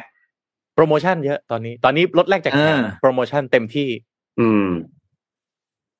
[0.75, 3.87] โปรโมชั่นเยอะตอนนี้ ตอนนี้ลดแลกแจกแถมเออโปรโมชั่นเต็มที่
[4.39, 4.67] อืม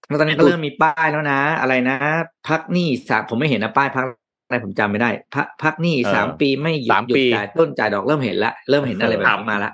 [0.07, 1.97] แล้วตอนนี้ก็เริ่มมีป้ายแล้วนะ อะไรนะ
[2.47, 4.05] พักหนี้สามผมไม่เห็นนะป้ายพัก
[4.45, 9.71] อะไรผมจำไม่ได้พักพักหนี้เออสามปีไม่หยุดสามปีหยุดจ่ายต้นจ่ายดอกเริ่มเห็นละเริ่มเห็นอะไรแบบครับนี้มาละ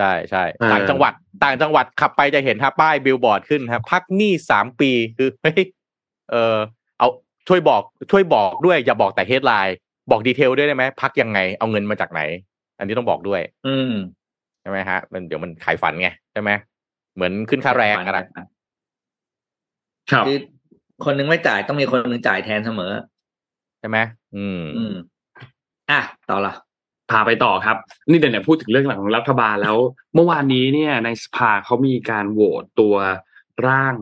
[0.00, 1.12] ใช่ใช่เออต่างจังหวัด
[1.44, 5.64] ต่างจังหวัดขับไปจะเห็นฮะป้ายบิลบอร์ดขึ้นครับพักหนี้สามปีคือเฮ้ย
[6.30, 6.56] เออ
[6.98, 7.08] เอา
[7.48, 9.76] ช่วยบอกช่วยบอกด้วย อย่าบอกแต่ headline
[10.10, 12.20] บอกดีเทลด้วยได้ไหมพักยังไงเอาเงินมาจากไหน
[12.78, 13.92] อันนี้ต้องบอกด้วย อืม
[14.60, 16.50] ใช่ไหมฮะ มันเดี๋ยวมันขายฝันไงใช่ไหม
[17.14, 18.26] เหมือนขึ้นค่าแรงอะนะ
[20.12, 20.36] ครับคือ
[21.04, 22.92] คนหนึงไม่จ่ายต้องมีคนหนึงจ่ายแทนเสมอ
[23.80, 23.98] ใช่ไหม
[24.36, 24.94] อืม อืม
[25.90, 26.54] อะต่อละ
[27.10, 27.76] พาไปต่อครับ
[28.08, 29.76] นี่เดี๋ยวเนี่ยพูดถึงเรื่องหลังของรัฐบาลแล้ว
[30.14, 32.94] เมื่อวานนี้เนี่ยในสภาเขามีการโหวตตัว
[33.68, 33.94] ร่าง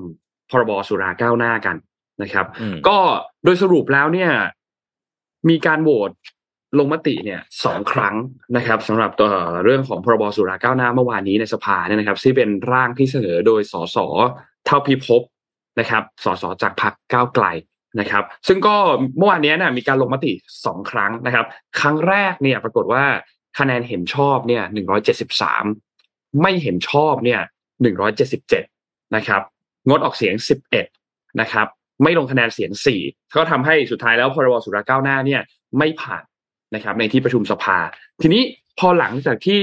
[0.51, 1.77] พรบสุราก้าวหน้ากัน
[2.23, 2.99] นะครับอืมก็
[3.44, 4.31] โดยสรุปแล้วเนี่ย
[5.49, 6.11] มีการโหวต
[6.79, 8.14] ลงมติเนี่ยสองครั้ง
[8.57, 9.29] นะครับสำหรับตัว
[9.64, 13.97] เรื่องของพรบสุราก้าวหน้าเมื่อวานนี้ในสภาเนี่ยนะครับที่เป็นร่างที่เสนอโดยสส
[14.66, 15.23] เท่าพิภพ
[15.81, 17.47] นะครับสสจากพรรคก้าวไกล
[18.01, 18.77] นะครับ ซึ่งก็
[19.18, 20.33] เมื่อวานนี้เนี่ยมีการลงมติ
[20.66, 21.46] สองครั้งนะครับ
[21.81, 23.05] ครั้งแรกเนี่ยปรากฏว่า
[23.59, 25.64] คะแนนเห็นชอบเนี่ยหนึ่งร้อยเจ็ดสิบสาม
[26.42, 27.40] ไม่เห็นชอบเนี่ย
[27.83, 28.64] หนึ่งร้อยเจ็ดสิบเจ็ด
[29.16, 29.42] นะครับ
[29.88, 30.87] งดออกเสียงสิบเอ็ด
[31.40, 31.66] นะครับ
[32.03, 33.01] ไม่ลงคะแนนเสียงสี่
[33.37, 35.40] ก็ทำให้สุดท้ายแล้วพรบสุราก้าวหน้าเนี่ย
[35.79, 36.22] ไม่ผ่าน
[36.74, 37.79] นะครับ ในที่ประชุมสภา
[38.22, 38.42] ทีนี้
[38.79, 39.62] พอหลังจากที่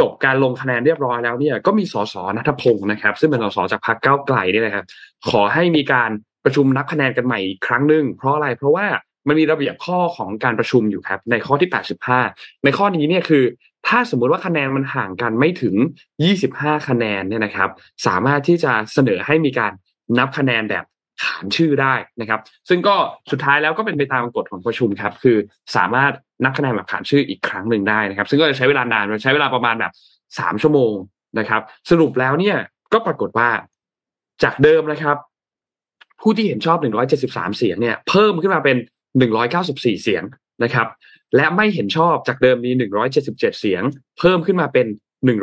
[0.00, 4.84] จบการลงคะแนนเรียบร้อยแล้วเนี่ยก็มีสสนัทพงศ์นะครับ ซึ่งเป็นสสจากพรรคก้าวไกลเนี่ยนะครับ
[5.30, 6.10] ขอให้มีการ
[6.44, 8.86] ประชุมนับคะแนนกันใหม่อีกครั้งหนึ่งเพราะอะไรเพราะว่า
[9.28, 11.70] มันมีระเบียบข้อของการประชุมอยู่ครับ ในข้อที่
[12.16, 13.44] 85 ในข้อนี้เนี่ยคือ
[13.88, 15.74] ถ้าสมมุติว่าคะแนนมันห่างกันไม่ถึง
[16.32, 17.70] 25 คะแนนเนี่ยนะครับ
[18.06, 19.72] สามารถที่จะเสนอให้มีการ
[20.18, 20.84] นับคะแนนแบบ
[21.22, 22.96] ขานชื่อได้นะครับ ซึ่งก็
[23.30, 25.36] สุดท้ายแล้วก็เป็นไปตามกฎของประชุมครับ คือ
[25.76, 26.12] สามารถ
[26.44, 29.92] นับคะแนนแบบขานชื่ออีกครั้งหนึ่งได้นะครับ ซึ่งก็จะใช้เวลานานใช้เวลาประมาณแบบ
[30.38, 30.94] สามชั่วโมง
[31.38, 32.56] นะครับ สรุปแล้วเนี่ย
[32.92, 33.48] ก็ปรากฏว่า
[34.42, 35.16] จากเดิมนะครับ
[36.22, 36.78] ผู้ที่เห็นชอบ
[37.18, 38.76] 173 เสียงเนี่ยเพิ่มขึ้นมาเป็น
[39.40, 40.22] 194 เสียง
[40.64, 40.88] นะครับ
[41.36, 42.70] และไม่เห็นชอบจากเดิมมี
[43.16, 43.82] 177 เสียง
[44.18, 44.86] เพิ่มขึ้นมาเป็น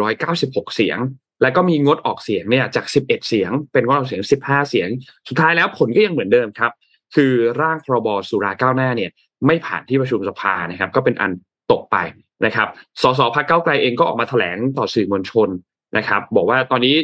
[0.09, 0.97] 196 เสียง
[1.41, 4.89] แล้วก็มีงดออกเสียงเนี่ยจาก 11 เสียง เป็นงดออกเสียง 15 เสียง
[5.27, 6.71] สุดท้ายแล้วผลก็ยังเหมือนเดิมครับ
[7.15, 9.11] คือร่างพรบสุราก้าวหน้าเนี่ย
[9.47, 11.31] ไม่ผ่านที่ประชุมสภานะครับ ก็เป็นอัน
[11.71, 11.97] ตกไป
[12.45, 12.67] นะครับ
[13.01, 15.49] สสพักเก้าไกลเองก็ออกมาแถลงต่อสื่อมวลชน
[15.97, 16.95] นะครับ บอกว่าตอนนี้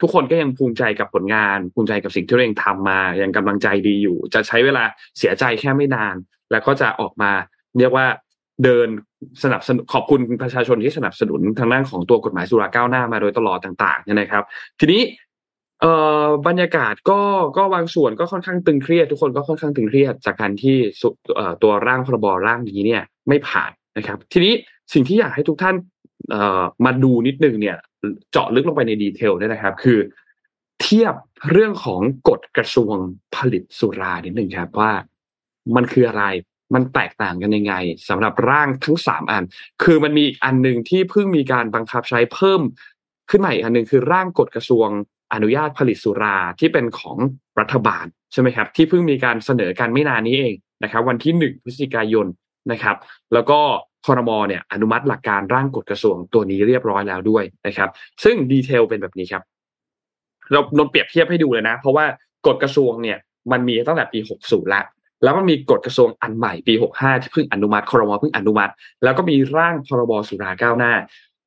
[0.00, 4.84] ทุกคนก็ยังภูมิใจกับผลงาน ภูมิใจกับสิ่งที่ตัวเองทำมา ยังกำลังใจดีอยู่ จะใช้เวลา
[5.18, 6.16] เสียใจแค่ไม่นาน
[6.50, 7.30] แล้วก็จะออกมา
[7.78, 8.06] เรียกว่า
[8.64, 8.88] เดิน
[9.42, 14.44] สนับสนุนขอบคุณประชาชนที่สนับสนุนทางด้านของตัวกฎหมายสุราก้าวหน้ามาโดยตลอดต่างๆเนี่ยนะครับ
[14.80, 15.02] ทีนี้
[15.80, 15.92] เอ่
[16.24, 17.20] อบรรยากาศก็
[17.56, 20.76] ก็บางส่วนก็ค่อนข้างตึงเครียด ทุกคนก็ค่อนข้างตึงเครียดจากการที่
[21.36, 24.52] เอ่อตัวร่างพรบร่างนี้เนี่ยไม่ผ่านนะครับ ทีนี้
[24.92, 25.76] สิ่งที่อยากให้ทุกท่าน
[26.84, 27.76] มาดูนิดนึงเนี่ย
[28.30, 29.98] เจาะลึกลงไปในดีเทลเนี่ยนะครับ คือ
[30.82, 31.14] เทียบ
[31.50, 32.96] เรื่องของกฎกระทรวง
[33.34, 34.92] ผลิตสุรานิดหนึ่งครับว่า
[35.76, 36.24] มันคืออะไร
[36.74, 37.74] มันแตกต่างกันยังไง
[38.08, 39.44] สำหรับร่างทั้งสามอัน
[39.82, 42.60] คือมันมีอีกอันหนึ่งที่เพิ่งมีการบังคับใช้เพิ่ม
[43.30, 44.88] ขึ้นใหม่อีกอันหนึ่งคือร่างกฎกระทรวง
[45.32, 47.16] อนุญาตผลิตสุราที่เป็นของ
[47.60, 52.26] รัฐบาลใช่ไหมครับ ที่เพิ่งมีการเสนอกันไม่นานนี้เองนะครับ วันที่หนึ่งพฤศจิกายน
[52.72, 52.96] นะครับ
[53.32, 53.60] แล้วก็
[54.06, 57.90] คอรมอเนี่ยอนุมัติหลักการร่างกฎกระทรวงตัวนี้เรียบร้อยแล้วด้วยนะครับ
[58.24, 59.42] ซึ่งดีเทลเป็นแบบนี้ครับ
[60.52, 62.04] เรานนเปรียบเทียบให้ดูเลยนะ เพราะว่า
[62.46, 63.18] กฎกระทรวงเนี่ย
[63.52, 64.84] มันมีตั้งแต่ปี 60 แล้ว
[65.22, 68.72] แล้วมันมีกฎกระทรวงอันใหม่ปี 65 ที่เพิ่งอนุมัติคอรมอเพิ่งอนุมัติ
[69.04, 70.92] แล้วก็มีร่างพรบสุราก้าวหน้า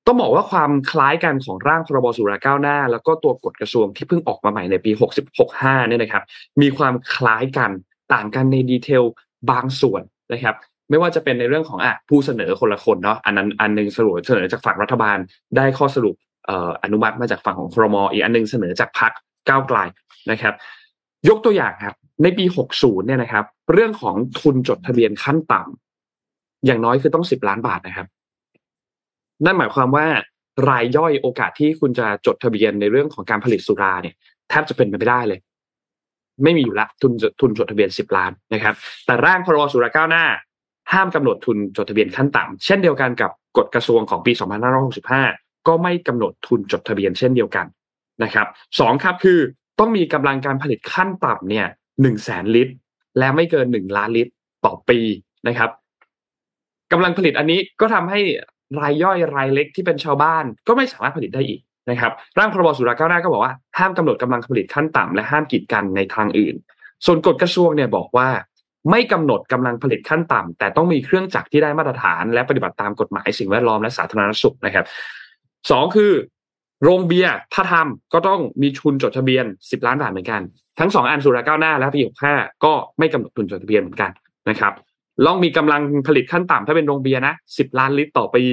[0.06, 4.91] ต้องบอกว่าความคล้ายกันของร่างพรบสุราก้าวหน้า แล้วก็ตัวกฎกระทรวงที่เพิ่งออกมาใหม่ในปี
[5.39, 6.24] 65เนี่ยนะครับ
[6.62, 7.72] มีความคล้ายกัน
[8.13, 9.04] ต่างกันในดีเทล
[9.52, 10.02] บางส่วน
[10.34, 10.56] นะครับ
[10.89, 15.17] ไม่ว่าจะเป็นในเรื่องของอะผู้เสนอคนละคนเนาะอันนั้นอันนึงสรุปเสนอจากฝั่งรัฐบาล
[15.58, 16.15] ได้ข้อสรุป
[16.50, 19.12] อออนุมัติมาจากฝั่งของครมอีกอันนึงเสนอจากพรรค
[19.50, 19.78] ก้าวไกล
[20.32, 20.54] นะครับ
[21.30, 22.45] ยกตัวอย่างครับ ในปี
[22.76, 28.08] 60 เนี่ยนะครับ เรื่องของทุนจดทะเบียนขั้นต่ำอย่างน้อยคือต้อง 10 ล้านบาทนะครับ
[29.45, 30.06] นั่นหมายความว่า
[30.69, 34.15] รายย่อยโอกาสที่คุณจะจดทะเบียนในเรื่องของการผลิตสุราเนี่ย
[34.50, 35.39] แทบจะเป็นไปไม่ได้เลย
[36.43, 40.26] ไม่มีอยู่ละทุนทุนจดทะเบียน 10 ล้านนะครับ แต่ร่างพรบสุราก้าวหน้า
[40.93, 44.32] ห้ามกำหนดทุนจดทะเบียนขั้นต่ำเช่นเดียวกันกับกฎกระทรวงของปี
[45.00, 47.65] 2565 ก็ไม่กำหนดทุนจดทะเบียนเช่นเดียวกัน
[48.23, 48.47] นะครับ
[48.80, 49.39] สองครับคือ
[49.80, 51.67] ต้องมีกำลังการผลิตขั้นต่ำเนี่ย
[52.02, 52.73] หนึ่งแสนลิตร
[53.17, 54.32] และไม่เกินหนึ่งล้านลิตร
[54.65, 55.00] ต่อปี
[55.47, 55.69] นะครับ
[56.91, 58.19] กำลังผลิตอันนี้ก็ทำให้
[58.80, 66.56] รายย่อยรายเล็กที่เป็นชาวบ้าน ก็ไม่สามารถผลิตได้อีกนะครับ ร่างพรบสุราก้าวหน้าก็บอกว่าห้ามกำหนดกำลังผลิตขั้นต่ำและห้ามกีดกันในทางอื่น
[67.06, 68.30] ส่วนกฎกระทรวงเนี่ยบอกว่า
[68.91, 74.86] ไม่กำหนดกำลังผลิตขั้นต่ำแต่ต้องมีเครื่องจักรที่ได้มาตรฐาน และปฏิบัติตามกฎหมายสิ่งแวดล้อมและสาธารณสุขนะครับ
[75.71, 76.12] สองคือ
[76.84, 80.41] โรงเบียร์ถ้าทำก็ต้องมีทุนจดทะเบียน 10 ล้านบาทเหมือนกัน
[80.80, 82.02] ทั้งสองอันสุราก้าวหน้าและปี
[82.34, 84.12] 65ก็ไม่กำหนดทุนจดทะเบียนเหมือนกัน
[84.50, 84.73] นะครับ
[85.26, 88.43] ลองมีกำลังผลิตขั้นต่ำถ้าเป็นโรงเบียร์นะ10ล้านลิตรต่อปี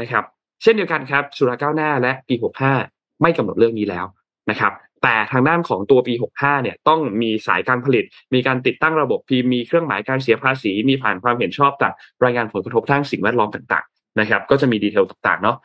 [0.00, 0.24] นะครับ
[0.62, 2.34] เช่นเดียวกันครับสุราก้าวหน้าและปี
[2.78, 4.06] 65ไม่กำหนดเรื่องนี้แล้ว
[4.50, 4.72] นะครับ
[5.04, 11.92] แต่ทางด้านของตัวปี 65 เนี่ยต้องมีสายการผลิต มีการติดตั้งระบบพีมีเครื่องหมายการเสียภาษี มีผ่านความเห็นชอบจาก
[12.24, 15.56] รายงานผลกระทบทางสิ่งแวดล้อมต่างๆนะครับ ก็จะมีดีเทลต่างๆเนาะ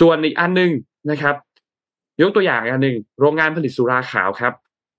[0.00, 0.70] ส่วนอีกอันหนึ่ง
[1.10, 1.34] นะครับ
[2.22, 4.52] ยกตัวอย่างอันหนึ่งโรงงานผลิตสุราขาวครับ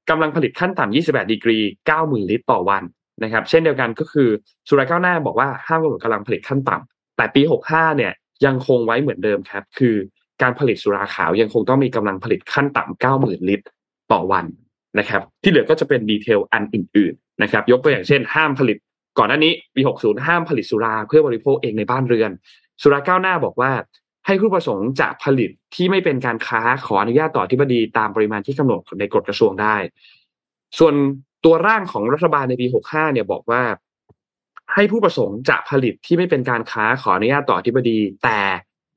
[0.09, 1.57] กำลังผลิตขั้นต่ำ 28 ดีกรี
[1.89, 2.83] 90,000 ลิตรต่อวัน
[3.23, 4.29] นะครับ เช่นเดียวกันก็คือ
[4.67, 7.41] สุราก้าวหน้าบอกว่าห้ามกำหนดกำลังผลิตขั้นต่ำแต่ปี
[7.71, 8.11] 65 เนี่ย
[8.45, 9.95] ยังคงไว้เหมือนเดิมครับ คือ
[10.41, 13.65] การผลิตสุราขาวยังคงต้องมีกำลังผลิตขั้นต่ำ90,000ลิตร
[14.11, 14.45] ต่อวัน
[14.99, 18.77] นะครับ ที่เหลือก็จะเป็นดีเทลอันอื่น ๆ นะครับ ยกตัวอย่างเช่น ห้ามผลิต
[19.17, 22.31] ก่อนหน้านี้ปี60 ห้ามผลิตสุราเพื่อบริโภคเองในบ้านเรือน
[22.81, 23.71] สุราก้าวหน้าบอกว่า
[24.25, 29.75] ให้ผู้ประสงค์จะผลิตที่ไม่เป็นการค้าขออนุญาตต่อที่บดีตามปริมาณที่กำหนดในกฎกระทรวงได้
[30.79, 30.93] ส่วน
[31.45, 33.61] ตัวร่างของรัฐบาลในปี 65 เนี่ยบอกว่า
[34.73, 38.39] ให้ผู้ประสงค์จะผลิตที่ไม่เป็นการค้าขออนุญาตต่อที่บดี แต่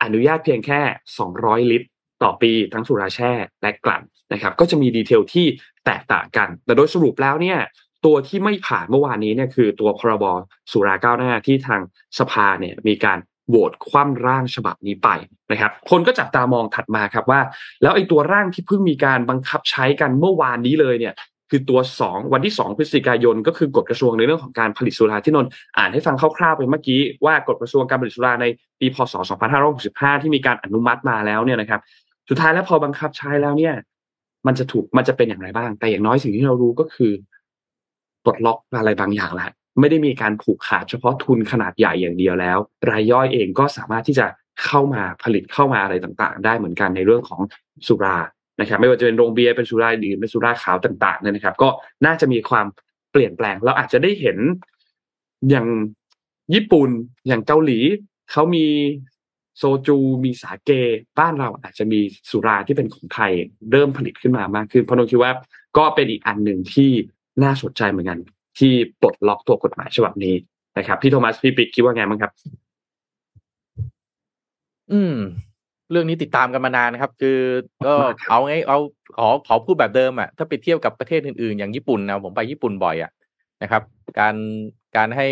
[0.05, 0.81] อนุญาตเพียงแค่
[1.27, 1.89] 200 ลิตร
[2.23, 5.47] ต่อปีทั้งสุราแช่และกลั่นนะครับ ก็จะมีดีเทลที่
[5.87, 7.59] แตกต่างกัน แต่โดยสรุปแล้วเนี่ย
[8.05, 10.25] ตัวที่ไม่ผ่านเมื่อวานนี้เนี่ยคือตัวพรบ
[10.73, 11.81] สุราก้าวหน้าที่ทาง
[12.19, 15.09] สภาเนี่ยมีการโหวตคว่ำร่างฉบับนี้ไป
[15.51, 17.41] นะครับ คนก็จับตามองถัดมาครับว่า
[17.83, 21.15] แล้วไอ้ตัวร่างที่เพิ่งมีการบังคับใช้กันเมื่อวานนี้เลยเนี่ย
[21.51, 25.47] คือตัว 2 วันที่ 2 พฤศจิกายน ก็คือกฎกระทรวงในเรื่องของการผลิตสุราที่นน
[25.79, 28.47] อ่านให้ฟังคร่าวๆไปเมื่อกี้ว่ากฎกระทรวงการผลิตสุราใน
[28.81, 29.15] ปีพศ
[29.69, 31.81] 2565 ที่มีการอนุมัติมาแล้วเนี่ยนะครับ
[32.29, 33.75] สุดท้ายแล้วพอบังคับใช้แล้วเนี่ย
[34.47, 37.13] มันจะถูกมันจะเป็นอย่างไรบ้าง แต่อย่างน้อยสิ่งที่เรารู้ก็คือ
[38.25, 42.59] ปลดล็อกอะไรบางอย่างแล้วไม่ได้มีการผูกขาดเฉพาะทุนขนาดใหญ่อย่างเดียวแล้ว
[42.91, 44.27] รายย่อยเองก็สามารถที่จะ
[44.65, 47.41] เข้ามาผลิตเข้ามาอะไรต่างๆ ได้เหมือนกันในเรื่องของ
[47.87, 48.17] สุรา
[48.61, 51.69] นะครับไม่ว่าจะเป็นโรงเบียร์เป็นสุราดื่มเป็นสุราขาวต่างๆเนี่ยนะครับ ก็
[52.07, 52.67] น่าจะมีความ
[53.13, 54.39] เปลี่ยนแปลงเราอาจจะได้เห็น
[55.51, 55.67] อย่าง
[56.55, 56.91] ญี่ปุ่น
[57.27, 57.79] อย่างเกาหลี
[58.31, 58.67] เขามี
[59.59, 60.71] โซจูมีสาเก
[61.19, 63.33] บ้านเราอาจจะมีสุราที่เป็นของไทย
[63.71, 65.33] เริ่มผลิตขึ้นมามากขึ้นเพราะนนคิดว่า
[65.79, 66.91] ก็เป็นอีกอันหนึ่งที่
[67.43, 68.19] น่าสนใจเหมือนกัน
[68.59, 70.35] ที่ปลดล็อกตัวกฎหมายฉบับนี้
[70.79, 72.33] นะครับ พี่โทมัสพี่ปิ๊กคิดว่าไงบ้างครับ
[74.93, 75.17] อืม
[75.91, 77.39] เรื่องนี้ติดตามกันมานานนะครับ คือ
[77.87, 78.79] ก็มากครับเอาไงเอา
[79.17, 83.11] ขอขอพูดแบบเดิมอะถ้าไปเทียบกับประเทศอื่นๆ อย่างญี่ปุ่นนะผมไปญี่ปุ่นบ่อยอะ
[83.63, 83.83] นะครับ
[84.19, 84.35] การ
[84.97, 85.29] การให้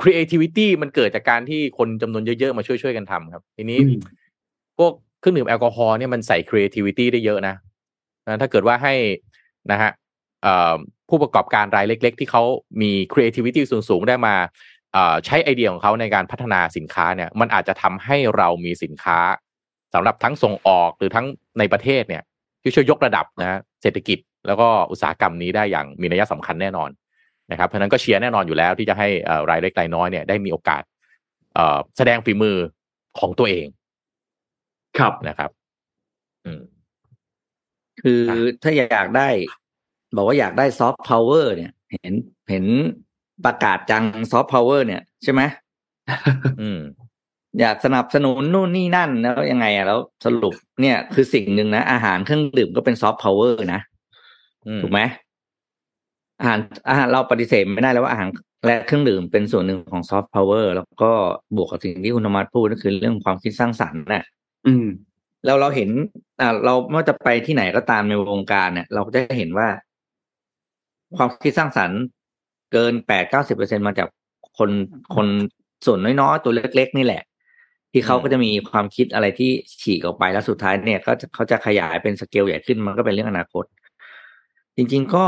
[0.00, 4.00] creativity มันเกิดจากการที่คนจำนวนเยอะ ๆ มาช่วยๆกันทำครับ ทีนี้อืม
[4.78, 7.54] พวกเครื่องดื่มแอลกอฮอล์เนี่ยมันใส่ creativity ได้เยอะนะ
[8.26, 8.94] นะถ้าเกิดว่าให้
[9.70, 9.90] นะฮะ
[10.42, 10.74] เอ่อ
[11.08, 12.42] ผู้ประกอบการรายเล็ก ๆ ที่เขา
[12.82, 14.34] มี creativity สูง ๆ ได้มา
[14.92, 19.18] เอ่อใช้ไอเดียของเขาในการพัฒนาสินค้าเนี่ย มันอาจจะทำให้เรามีสินค้า
[19.94, 21.26] สำหรับทั้งส่งออกหรือทั้ง
[21.58, 22.22] ในประเทศเนี่ย
[22.62, 26.90] ที่ช่วยยกระดับนะฮะเศรษฐกิจแล้วก็อุตสาหกรรมนี้ได้อย่างมีนัยสำคัญแน่นอน
[27.50, 30.82] นะครับเพราะฉะนั้นก็เชียร์แน่นอนอยู่แล้วที่จะให้เอ่อรายเล็กรายน้อยเนี่ยได้มีโอกาส
[31.54, 32.56] เอ่อแสดงฝีมือ
[33.18, 33.66] ของตัวเอง
[34.98, 35.50] ครับนะครับ
[36.44, 36.60] อืม
[38.02, 39.28] คือครับถ้าอยากได้
[40.16, 42.14] บอกว่าอยากได้ซอฟต์พาวเวอร์เนี่ย เห็น
[42.50, 42.64] เห็น
[43.44, 45.42] ประกาศจังซอฟต์พาวเวอร์เนี่ยใช่ไหม
[46.60, 46.80] อืม
[47.60, 53.80] อยากสนับสนุนนู่นนี่นั่นแล้วยังไงอะแล้วสรุปเนี่ยคือสิ่งหนึ่งนะ อาหารเครื่องดื่มก็เป็นซอฟต์พาวเวอร์นะ
[54.66, 55.00] อืมถูกไหม
[56.40, 58.28] อาหารอาหารเราปฏิเสธไม่ได้แล้วว่าอาหาร
[58.66, 61.12] และเครื่องดื่มเป็นส่วนหนึ่งของซอฟต์พาวเวอร์แล้วก็
[61.56, 64.24] บวกกับสิ่งที่คุณโทมัสพูดก็คือเรื่องความคิดสร้างสรรค์น่ะ
[64.66, 64.86] อืม
[65.44, 65.90] เราเราเห็น
[66.40, 69.68] อ่าเราไม่ว่าจะไปที่ไหนก็ตามในวงการเนี่ย เราก็จะเห็นว่า
[71.16, 71.98] ความคิดสร้างสรรค์
[72.72, 74.08] เกินแปดเก้าสิบเปอร์เซ็นมาจาก
[74.58, 74.70] คน
[75.14, 75.26] คน
[75.86, 77.22] ส่วนน้อยๆ ตัวเล็ก ๆ นี่แหละ
[77.92, 83.64] ที่เขาก็จะมีความคิดอะไรที่ฉีกออกไปแล้วสุดท้ายเนี่ยก็จะเขาจะขยายเป็นสเกลใหญ่ขึ้นมันก็เป็นเรื่องอนาคต
[84.76, 85.26] จริง ๆก็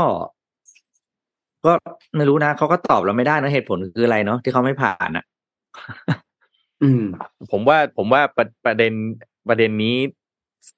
[1.65, 1.71] ก็
[2.15, 5.25] ไม่รู้นะเขาก็ตอบเราไม่ได้นะเหตุผลคืออะไรเนาะที่เขาไม่ผ่านอะ
[6.83, 7.03] อืม
[7.51, 8.93] ผมว่าผมว่าประประเด็น
[9.49, 9.95] ประเด็นนี้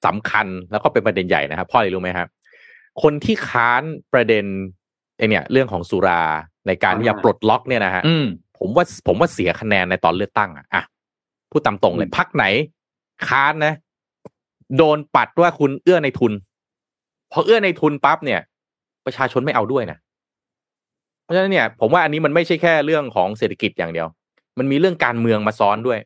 [0.06, 2.28] สำคัญแล้วก็เป็นประเด็นใหญ่นะครับเพ่ออะไรรู้ไหมครับ
[3.02, 4.44] คนที่ค้านประเด็น
[5.16, 6.22] ไอเนี่ย เรื่องของสุรา
[6.66, 8.26] ในการที่จะอ่าปลดล็อกเนี่ยนะฮะอืม
[8.58, 10.82] ผมว่าผมว่าเสียคะแนนในตอนเลือกตั้งอะอะ
[11.54, 12.44] พูดตามตรงเลยอืมพักไหน
[13.28, 13.74] ค้านนะ
[14.76, 16.32] โดนปัดว่าคุณเอื้อในทุน
[17.32, 18.40] พอเอื้อในทุนปั๊บเนี่ย
[19.06, 19.98] ประชาชนไม่เอาด้วยนะ
[21.22, 24.08] เพราะฉะนั้นเนี่ย ผมว่าอันนี้มันไม่ใช่แค่เรื่องของเศรษฐกิจอย่างเดียว
[24.58, 25.98] มันมีเรื่องการเมืองมาซ้อนด้วย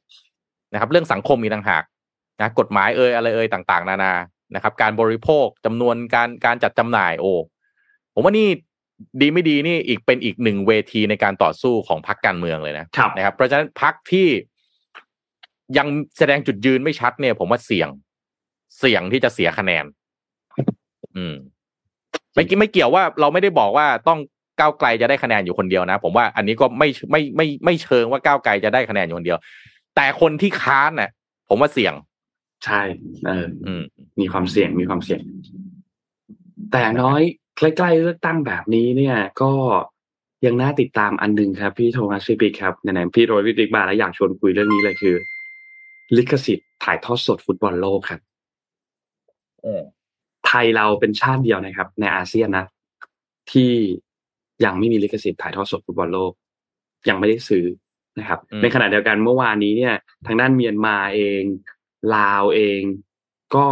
[0.73, 1.83] นะครับ เรื่องสังคมมีต่างหาก
[2.41, 4.13] นะกฎหมายเอ่ยอะไรเอ่ยต่าง ๆ นานา
[4.55, 7.33] นะครับ การบริโภคจำนวนการการจัดจำหน่ายโอ้
[8.15, 8.49] ผมว่านี่
[9.21, 14.27] ดีไม่ดีนี่อีกเป็นอีกหนึ่งเวทีในการต่อสู้ของพรรคการเมืองเลยนะครับ นะครับ เพราะฉะนั้นพักที่
[15.76, 17.88] ยังแสดงจุดยืนไม่ชัดเนี่ย ผมว่าเสี่ยง
[18.78, 19.85] เสี่ยงที่จะเสียคะแนน
[21.16, 21.35] อืม
[22.35, 24.18] ไม่กี่ไม่เกี่ยวว่า เราไม่ได้บอกว่าต้อง
[24.59, 29.38] ก้าวไกลจะได้คะแนนอยู่คนเดียวนะ ผมว่าอันนี้ก็ไม่ไม่ไม่ไม่เชิงว่าก้าวไกลจะได้คะแนนอยู่คนเดียว
[29.96, 31.11] แต่คนที่ค้านน่ะ
[31.48, 31.94] ผมว่าเสี่ยง
[32.64, 32.81] ใช่
[33.26, 33.83] เอออืม
[34.20, 35.20] มีความเสี่ยงมีความเสี่ยง
[36.70, 37.20] แต่อย่างน้อย
[37.59, 39.52] ใกล้ๆเลือกตั้งแบบนี้เนี่ย ก็
[40.46, 45.14] ยังน่าติดตามอันหนึ่งครับ พี่โทมัสฟิปิกครับไหนๆพี่โรยวิติกมาแล้วอยากชวนคุยเรื่องนี้เลยคือ
[46.16, 48.21] ลิขสิทธิ์ถ่ายทอดสดฟุตบอลโลกครับ
[50.47, 52.66] ไทยเราเป็นชาติเดียวนะครับ ในอาเซียนนะ
[53.53, 53.73] ที่
[54.64, 56.33] ยังไม่มีลิขสิทธิ์ถ่ายทอดสดฟุตบอลโลก
[57.09, 57.64] ยังไม่ได้ซื้อ
[58.18, 59.94] นะครับอืมในขณะเดียวกันเมื่อวานนี้เนี่ย
[60.27, 61.42] ทางด้านเมียนมาเอง
[62.16, 62.81] ลาวเอง
[63.55, 63.66] ก็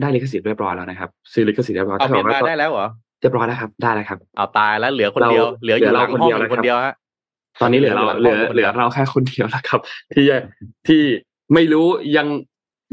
[0.00, 2.88] ได้ลิขสิทธิ์เรียบร้อยแล้วนะครับ ซื้อลิขสิทธิ์เรียบร้อยเอาเมียนมาท่กับได้แล้วเหรอ
[3.20, 6.94] เรียบร้อยแล้วครับ ได้แล้วครับเอาตายแล้วเหลือคนเดียวเราเหลืออยู่หลังเหลือเราห้องคนเดียวอยู่คนเดียวฮะ
[7.60, 9.80] ตอนนี้เหลือเราเหลือเหลือเราแค่คนเดียวแล้วครับ
[10.14, 10.24] ที่
[10.86, 11.02] ที่
[11.54, 12.26] ไม่รู้ยัง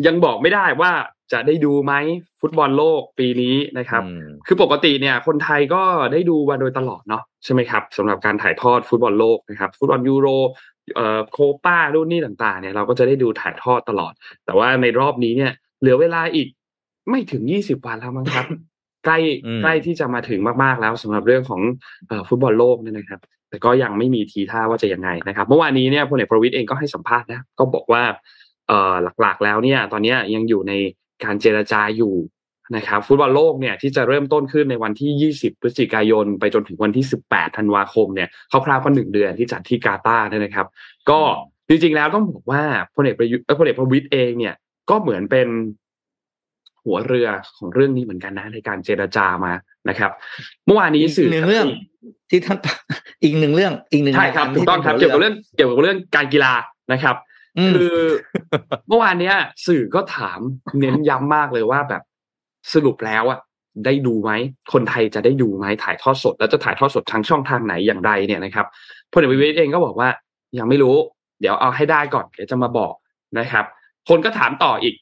[0.05, 0.91] ยังบอกไม่ได้ว่า
[1.31, 1.93] จะได้ดูไหม
[2.41, 10.27] ฟุตบอลโลกปีนี้นะครับอืมคือปกติเนี่ย คนไทยก็ได้ดูมาโดยตลอดเนาะใช่ไหมครับสำหรับการถ่ายทอดฟุตบอลโลกนะครับฟุตบอลยูโร
[10.95, 14.13] เอ่อโคปานู่นนี่ต่างๆเนี่ยเราก็จะได้ดูถ่ายทอดตลอด
[14.45, 16.47] แต่ว่าในรอบนี้เนี่ย เหลือเวลาอีก
[17.09, 18.45] ไม่ถึงยี่สิบวันแล้วมั้งครับ
[19.05, 21.61] ใกล้อืมใกล้ที่จะมาถึงมากๆแล้วสำหรับเรื่องของ
[22.07, 23.19] เอ่อฟุตบอลโลกเนี่ยนะครับ
[23.49, 28.03] แต่ก็ยังไม่มีทีท่าว่าจะยังไงนะครับ เมื่อวานนี้เนี่ยพลเอกประวิตรเองก็ให้สัมภาษณ์นะก็บอกว่า
[28.69, 30.73] เอ่อหลักๆ แล้วเนี่ยตอนเนี้ยยังอยู่ใน
[31.23, 32.15] การเจรจาอยู่
[32.75, 40.67] นะครับฟุตบอลโลกเนี่ยที่จะเริ่มต้นขึ้นในวันที่ 20 พฤศจิกายน ไปจนถึงวันที่ 18 ธันวาคมเนี่ยคร่าวๆก็หนึ่งเดือนที่จัดที่กาตาร์เนยนะครับ
[41.09, 41.19] ก็
[41.69, 42.63] จริงๆแล้วต้องบอกว่า
[42.95, 44.55] พลเอกประยุทธ์เอ่อพลเอกประวิตยเองเนี่ย
[44.89, 45.47] ก็เหมือนเป็น
[46.83, 47.27] หัวเรือ
[47.57, 49.53] ของเรื่องนี้เหมือนกันนะในการเจรจามา
[49.89, 50.11] นะครับ
[50.65, 51.67] เมื่อวานนี้อีกสื่อหนึ่งเรื่อง
[52.29, 52.57] ที่ท่าน
[53.23, 56.53] อีกหนึ่งเรื่องอีกหนึ่งใช่ครับนถูกต้องครับที่เกี่ยวกับเรื่องเกี่ยวกับเรื่องการกีฬา
[56.91, 57.28] นะครับอืม
[57.73, 57.95] คือ
[58.87, 59.35] เมื่อวานเนี้ย
[59.67, 60.39] สื่อก็ถาม
[60.79, 62.01] เน้นย้ำมากเลยว่าแบบ
[62.73, 63.39] สรุปแล้วอะ
[63.85, 64.31] ได้ดูไหม
[64.73, 68.65] คนไทยจะได้ดูไหมถ่ายทอดสด แล้วจะถ่ายทอดสดทางช่องทางไหนอย่างไรเนี่ยนะครับ
[69.11, 70.09] พลเอกประวิตยเองก็บอกว่า
[70.57, 70.95] ยังไม่รู้
[71.41, 72.93] เดี๋ยวเอาให้ได้ก่อนเดี๋ยวจะมาบอก
[73.39, 73.65] นะครับ
[74.09, 74.95] คนก็ถามต่ออีก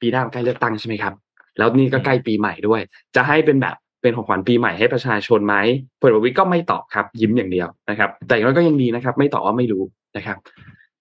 [0.00, 1.14] ปีหน้ามันใกล้เลือกตั้งใช่ไหมครับ
[1.58, 2.80] แล้วนี่ก็ใกล้ปีใหม่ด้วย
[3.16, 5.56] จะให้เป็นแบบเป็นของขวัญปีใหม่ให้ประชาชนไหม
[6.00, 9.82] พลเอกประวิตยก็ไม่ตอบครับ ยิ้มอย่างเดียวนะครับ แต่อย่างน้อยก็ยังดีนะครับ ไม่ตอบว่าไม่รู้
[10.16, 10.36] นะครับ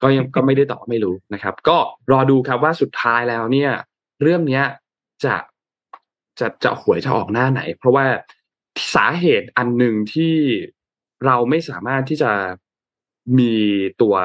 [0.04, 1.78] ก็ยังก็ไม่ได้ตอบไม่รู้นะครับ ก็
[2.12, 3.72] รอดูครับว่าสุดท้ายแล้วเนี่ย
[4.22, 4.64] เรื่องเนี้ย
[5.26, 5.36] จะ
[6.40, 8.06] จะจะหวยจะออกหน้าไหน เพราะว่า
[8.96, 10.36] สาเหตุอันหนึ่งที่
[11.26, 12.32] เราไม่สามารถที่จะ
[13.40, 13.54] มี
[14.02, 14.16] ตัว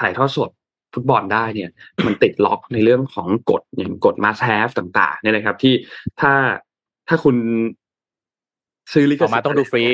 [0.00, 0.50] ถ่ายทอดสด
[0.92, 1.70] ฟุตบอลได้เนี่ย
[2.06, 5.74] มันติดล็อกในเรื่องของกฎอย่างกฎ must have ต่างๆเนี่ยนะครับ ที่
[6.20, 6.32] ถ้า
[7.08, 7.36] ถ้าคุณ
[8.92, 9.84] ซื้อลิขออกสิทมาธิ์ต้องดูฟรี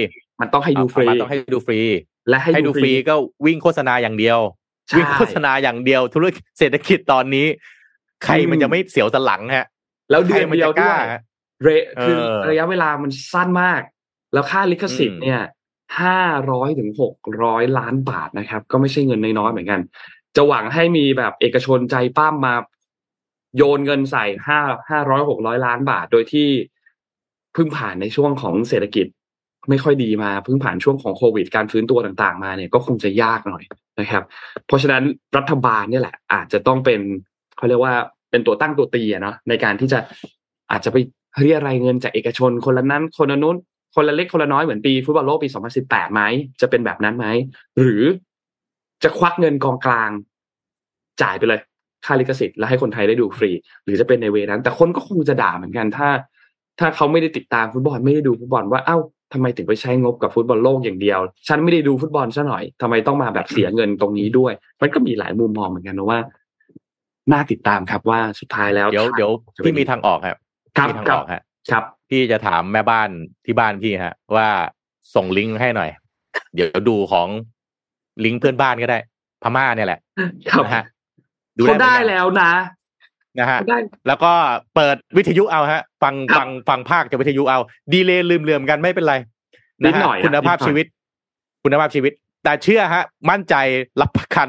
[0.40, 1.80] มันต้องให้ดูฟรีออกมาต้องให้ดูฟรี
[2.28, 3.14] และให้ให้ดูฟรีก็
[3.46, 4.38] วิ่งโฆษณาอย่างเดียว
[4.88, 7.46] ใช่วิ่งโฆษณาอย่างเดียว ธุรกิจเศรษฐกิจตอนนี้
[8.24, 9.66] ใครมันอืมจะไม่เสียวสันหลังฮะ
[10.11, 11.20] แล้วเดือนใครมันเดีจะยวกด้วล้ายฮะ
[11.62, 11.68] เร
[12.02, 13.80] คือเออระยะเวลามันสั้นมาก
[14.33, 15.42] แล้วค่าลิขสิทธิ์อืมเนี่ย
[16.00, 19.80] ห้าร้อยถึงหกร้อยล้านบาทนะครับ ก็ไม่ใช่เงินน้อยๆเหมือนกัน
[20.37, 22.54] จะหวังให้มีแบบเอกชนใจป้ามมา
[23.56, 26.48] โยนเงินใส่ห้าห้าร้อยหกร้อยล้านบาท โดยที่
[27.54, 29.06] เพิ่งผ่านในช่วงของเศรษฐกิจ
[29.70, 33.62] ไม่ค่อยดีมาเพิ่งผ่านช่วงของโควิด การฟื้นตัวต่างๆ มาเนี่ยก็คงจะยากหน่อย
[34.00, 34.24] นะครับ
[34.66, 35.02] เพราะฉะนั้น
[35.37, 37.00] รัฐบาลเนี่ยแหละ อาจจะต้องเป็น
[37.56, 37.94] เขาเรียกว่า
[38.30, 39.98] เป็นตัวตั้งตัวตีอะเนาะในการที่จะ
[40.70, 40.96] อาจจะไป
[41.40, 43.56] เรียรายเงินจากเอกชน คนละนั้นคนละนู้น
[43.94, 45.48] คนละเล็กคนละน้อยเหมือนปีฟุตบอลโลกปี
[45.83, 46.22] 2018ไหม
[46.61, 47.26] จะเป็นแบบนั้นไหม
[47.80, 48.04] หรือ
[49.02, 50.11] จะควักเงินกองกลาง
[51.22, 51.61] จ่ายไปเลย
[52.04, 53.50] ค่าลิขสิทธิ์แล้วให้คนไทยได้ดูฟรี
[53.85, 56.09] หรือจะเป็นในเวนั้น แต่คนก็คงจะด่าเหมือนกันถ้า
[56.78, 58.98] ถ้าเขาไม่ได้ติดตามฟุตบอลไม่ได้ดูฟุตบอลว่าเอ้า
[59.32, 66.20] ทำไมถึงไปใช้งบกับฟุตบอลโลกอย่างเดียว ฉันไม่ได้ดูฟุตบอลซะหน่อยทำไมต้องมาแบบเสียเงินตรงนี้ด้วย มันก็มีหลายมุมมองเหมือนกันนะว่า
[67.32, 70.38] น่าติดตามครับว่าสุดท้ายแล้ว เดี๋ยวทางเดี๋ยวจะเป็นพี่มีทางออกครับ
[70.76, 73.08] ครับมีทางครัอบอกฮะครับ พี่จะถามแม่บ้าน
[73.44, 74.48] ที่บ้านพี่ฮะ ว่า
[75.14, 75.90] ส่งลิงก์ให้หน่อย
[76.54, 77.28] เดี๋ยวดูของ
[78.24, 78.98] ลิงก์เพื่อนบ้านก็ได้
[79.42, 80.00] พม่าเนี่ยแหละ
[80.50, 80.84] ครับนะฮะ
[81.66, 82.52] เขาได้เหมือนกันแล้วนะ
[83.38, 84.32] นะฮะเขาได้แล้วก็
[84.74, 87.58] เปิดวิทยุเอาฮะ ฟังครับฟังฟังภาคจากวิทยุเอา
[87.92, 89.14] ดีเลยลืมเลืมๆกันไม่เป็นไร
[89.84, 90.86] นินะดฮะหน่อยอะคุณภาพนิดหน่อยชีวิต
[91.64, 92.12] คุณภาพชีวิต
[92.44, 93.54] แต่เชื่อฮะ มั่นใจ
[94.00, 94.48] รับประกัน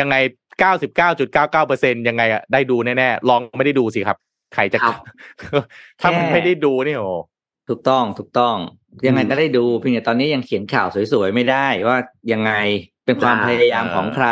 [0.00, 0.16] ยังไง
[0.60, 4.18] เก้าสิบเก้าจุดเก้าเก้าเปอร์เซ็นยังไงอะได้ดูแน่ๆ ลองไม่ได้ดูสิครับ
[4.54, 4.96] ใครจะครับ
[6.00, 7.08] ถ้ามันแค่ไม่ได้ดูนี่โอ้
[7.68, 8.56] ถูกต้องถูกต้อง
[9.06, 11.98] ยังไงอืมก็ได้ดูเพียงแต่ตอนนี้ยังเขียนข่าวสวยๆไม่ได้ว่า
[12.32, 12.52] ยังไง
[13.04, 14.28] เป็นความได้พยายามของใคร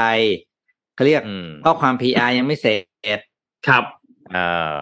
[0.94, 2.76] เขาเรียกอืมข้อความ PR ยังไม่เสร็
[3.18, 3.20] จ
[3.66, 3.84] ครับ
[4.34, 4.80] อ่า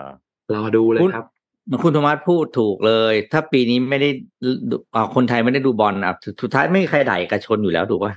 [0.55, 1.27] รอดูเลยคุณครับ
[1.67, 4.11] เหมือนคุณโทมัสพูดถูกเลย ถ้าปีนี้ไม่ได้
[4.71, 8.13] ดูอ่าคนไทยไม่ได้ดูบอลอะสุดสุดท้ายไม่มีใครด่าเอกชนอยู่แล้วถูกป่ะ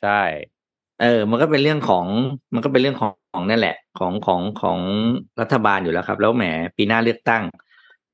[0.00, 0.20] ใช่
[1.00, 2.04] เออ มันก็เป็นเรื่องของ
[2.54, 4.78] มันก็เป็นเรื่องของของนั่นแหละ ของของของ
[5.40, 6.44] รัฐบาลอยู่แล้วครับ แล้วแหม
[6.76, 7.42] ปีหน้าเลือกตั้ง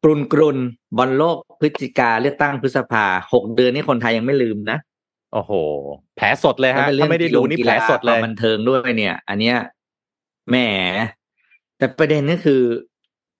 [0.02, 0.58] กรุนกรุน
[0.98, 4.78] บอลโลกพฤศจิกาเลือกตั้งพฤษภาหกเดือนนี่คนไทยยังไม่ลืมนะ
[5.32, 5.52] โอ้โห
[6.16, 9.56] แผลสดเลยฮะแล้วเป็นเรื่ถ้าไม่ได้ดูนี่กีแผลฬาสดเลยความบันเทิงด้วยเนี่ย อันเนี้ย
[10.50, 10.56] แหม
[11.78, 12.62] แต่ประเด็นก็คือ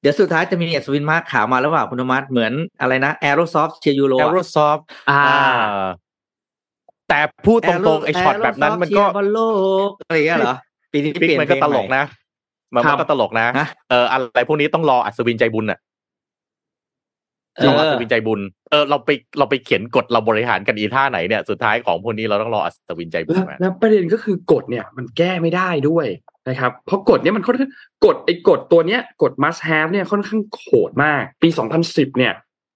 [0.01, 4.79] เดี๋ยวสุดท้ายจะมีอัศวินมาร์คข่าวมาแล้วว่าคุณธรรมัสเหมือนอะไรนะแอโรซอฟเชียยูโรแอโรซอฟ
[5.11, 5.23] อ่า
[7.09, 9.41] แต่พูดตรงๆไอช็อตแบบนั้นมันก็บอลโล
[9.89, 10.57] กอะไรอย่างเงี้ยเหรอ
[10.93, 12.05] ปีนี้บิ๊กเปลี่ยนมันก็เพลงตลกใหม่นะ
[12.75, 15.79] มันครับก็ตลกนะฮะเอออะไรพวกนี้ต้องรออัศวินใจบุญอะ
[17.57, 26.07] เอรออัอศวินใจบุญ เออเราไปเราไปเขียนกฎเราบริหารกันอีท่าไหนเนี่ย สุดท้ายของพวกนี้เราต้องรออัศวินใจบุญแล้วมาแล้วประเด็นก็คือกฎเนี่ย มันแก้ไม่ได้ด้วย
[26.49, 27.71] นะครับเพราะกฎเนี่ยมันค่อนข้าง
[28.05, 31.49] กฎไอ้กฎตัวเนี้ยกฎ must have เนี่ยค่อนข้างโหดมาก ปี
[31.83, 32.33] 2010 เนี่ย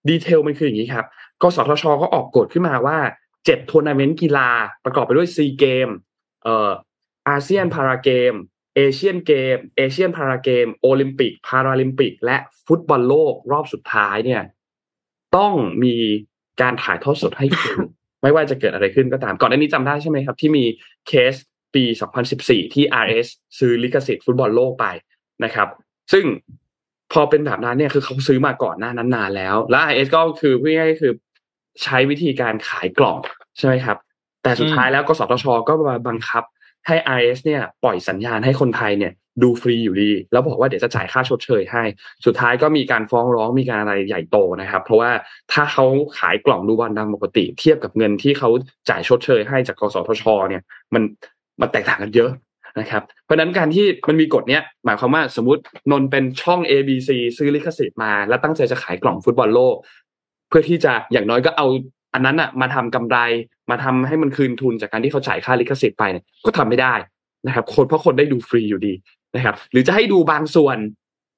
[0.09, 1.07] ดีเทลมันคืออย่างนี้ครับ
[1.43, 2.99] กสทชก็ออกกฎขึ้นมาว่า
[3.45, 4.51] เจ็ดทัวร์นาเมนต์กีฬา
[4.85, 5.89] ประกอบไปด้วยซีเกมส์
[6.43, 6.71] เอ่อ
[7.29, 8.33] อาเซียนพาราเกมส์
[8.77, 14.43] เอเชียนเกมส์ เอเชียนพาราเกมส์ โอลิมปิก พาราลิมปิก และฟุตบอลโลกรอบสุดท้ายเนี่ย
[15.37, 15.55] ต้อง
[15.85, 15.95] มี
[16.61, 17.63] การถ่ายทอดสดให้ดู
[18.23, 20.65] ไม่ว่าจะเกิดอะไรขึ้นก็ตาม ก่อนหน้านี้จำได้ใช่ไหมครับ ที่มี
[21.09, 21.35] เคส
[21.75, 21.85] ปี
[22.29, 23.29] 2014 ที่ RS
[23.59, 24.87] ซื้อลิขสิทธิ์ฟุตบอลโลกไป
[25.45, 25.69] นะครับ
[26.13, 26.25] ซึ่ง
[27.13, 31.13] พอเป็นแบบนั้นเนี่ยคือเขาซื้อมาก่อนหน้านั้นนานแล้ว และ RS ก็คือพูดง่ายๆคือ
[31.83, 33.19] ใช้วิธีการขายกล่อง
[33.59, 33.99] ใช่ไหมครับ
[34.43, 36.45] แต่สุดท้ายแล้วกสทช ก็มาบังคับ
[36.87, 41.83] ให้ RS เนี่ยปล่อยสัญญาณให้คนไทยเนี่ยดูฟรีอยู่ดี แล้วบอกว่าเดี๋ยวจะจ่ายค่าชดเชยให้
[42.27, 45.11] สุดท้ายก็มีการฟ้องร้องมีการอะไรใหญ่โตนะครับ เพราะว่า
[45.53, 45.85] ถ้าเขา
[46.19, 48.51] ขายกล่องดูบอลตามปกติ เทียบกับเงินที่เขา
[48.91, 50.63] จ่ายชดเชยให้จากกสทช เนี่ย
[50.95, 51.03] มัน
[51.61, 52.31] มันแตกต่างกันเยอะ
[52.81, 59.77] นะครับ เพราะนั้นการที่มันมีกฎเนี้ยหมายความว่าสมมตินนท์เป็นช่อง A B C ซื้อลิขสิทธิ์มา แล้วตั้งใจจะขายกล่องฟุตบอลโลก
[60.49, 61.67] เพื่อที่จะอย่างน้อยก็เอา
[62.15, 63.19] อันนั้นอะมาทำกำไร
[63.71, 66.95] มาทำให้มันคืนทุนจากการที่เขาจ่ายค่าลิขสิทธิ์ไปเนี่ยก็ทำไม่ได้
[67.47, 68.95] นะครับ คนเพราะคนได้ดูฟรีอยู่ดี
[69.37, 70.77] นะครับ หรือจะให้ดูบางส่วน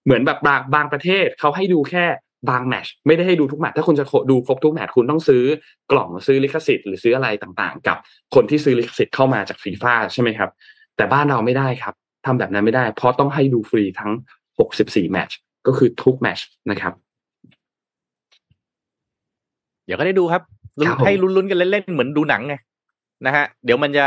[0.05, 2.05] เหมือนแบบบางบางประเทศเขาให้ดูแค่
[2.49, 5.43] บางแมตชไม่ได้ให้ดูทุกแมตช์ถ้าคุณจะดูครบทุกแมตช์คุณต้องซื้อ
[5.93, 7.97] กล่องซื้อลิขสิทธิ์หรือซื้ออะไรต่างๆ กับ
[8.35, 10.51] คนที่ซื้อลิขสิทธิ์เข้ามาจากฟีฟ่าใช่ไหมครับ
[10.97, 11.95] แต่บ้านเราไม่ได้ครับ
[12.27, 14.13] ทำแบบนั้นไม่ได้ เพราะต้องให้ดูฟรีทั้ง
[14.63, 15.37] 64 แมตช์
[15.67, 16.93] ก็คือทุกแมตช์นะครับ
[19.87, 20.43] เดี๋ยวก็ได้ดูครับ
[20.79, 22.55] ลุ้นครับผมให้ลุ้นๆกันเล่นๆเหมือนดูหนังไง
[23.27, 24.07] นะฮะเดี๋ยวมันจะ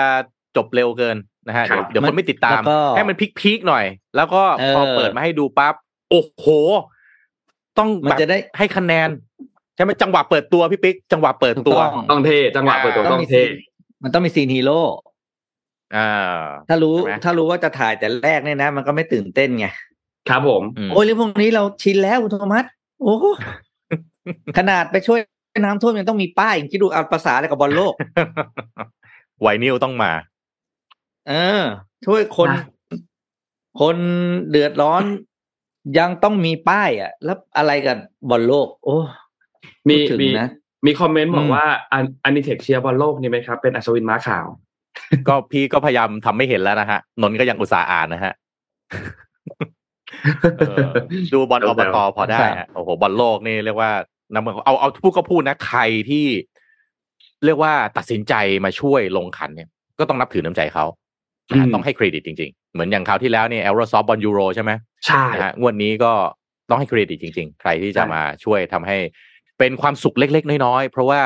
[0.58, 1.18] จบเร็วเกิน
[1.48, 4.42] นะฮะครัเดี๋ยวบเดี๋ยวคนไม่ติดตามแล้วก็ให้มันพีคๆหน่อย แล้วก็
[4.76, 5.74] พอเออเปิดมาให้ดูปั๊บ
[6.10, 6.46] โอ้โห
[7.78, 9.10] ต้องมันแบบจะได้ให้คะแนน
[9.76, 13.50] ใช่ไหมจังหวะเปิดตัวพี่ปิ๊กจังหวะเปิดถูกตัวต้องต้องเท่จังหวะเปิดตัวต้ต้อองงมีเท่ซีน
[14.04, 14.82] มันต้องมี scene ฮีโร่
[15.96, 16.10] อ่า
[16.70, 19.68] ถ้ารู้ใช่ไหมถ้ารู้ว่าจะถ่ายแต่แรกเนี่ยนะ มันก็ไม่ตื่นเต้นไง
[20.30, 22.66] ครับผมโอ้ยเรื่องพวกนี้เราชินแล้วคุณโทมัส
[23.02, 23.26] โอ้โห
[24.58, 25.20] ขนาดไปช่วย
[25.64, 27.94] น้ำท่วมยังต้องมีป้ายคิดดูเอาภาษาอะไรกับบอลโลก
[29.42, 30.12] ไวนิลต้องมา
[31.30, 31.64] เออ
[32.06, 32.66] ช่วยคนนะ
[33.80, 33.98] คน
[34.50, 35.04] เดือดร้อน
[36.00, 37.98] ยังต้องมีป้ายอะ แล้วอะไรกับ
[38.30, 38.98] บอลโลก โอ้
[39.90, 40.48] มีพูดถึงมีนะ
[40.86, 44.48] มีคอมเมนต์บออืกมว่าอันอันนิเทคเชียร์บอลโลกนี่ไหมครับ เป็นอัศวินม้าขาว
[45.28, 48.34] ก็พี่ก็พยายามทำไม่เห็นแล้วนะฮะ นนท์ก็ยังอุตส่าห์อ่านนะฮะ
[50.60, 50.90] เออ
[51.34, 53.92] ดูบอลอบตพอได้ฮะโอ้โหบอลโลกนี่เรียกว่า
[54.34, 56.26] น้ำเอาเอาพูดก็พูดนะใครที่
[57.46, 58.34] เรียกว่าตัดสินใจ
[58.66, 59.70] มาช่วยลงขันเนี่ย
[60.00, 61.05] ก็ต้องนับถือน้ำใจเขานะฮะอืม
[61.74, 64.72] ต้องให้เครดิตจริง ๆ เหมือนอย่างคราวที่แล้วเนี่ยเอลโรซอฟบอลยูโรใช่ไหม
[65.06, 66.14] ใช่นะฮะงวดนี้ก็
[66.70, 68.98] ต้องให้เครดิตจริง ๆ ใครที่จะใช่มาช่วยทำให้
[69.60, 71.22] เป็นความสุขเล็ก ๆ น้อยๆเพราะว่า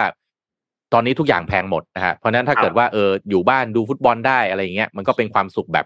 [0.94, 5.86] ตอนนี้ทุกอย่างแพงหมดนะฮะเพราะฉะนั้นถ้าเกิดว่าเอออยู่บ้านดูฟุตบอลได้อะไรอย่างเงี้ยมันก็เป็นความสุขแบบ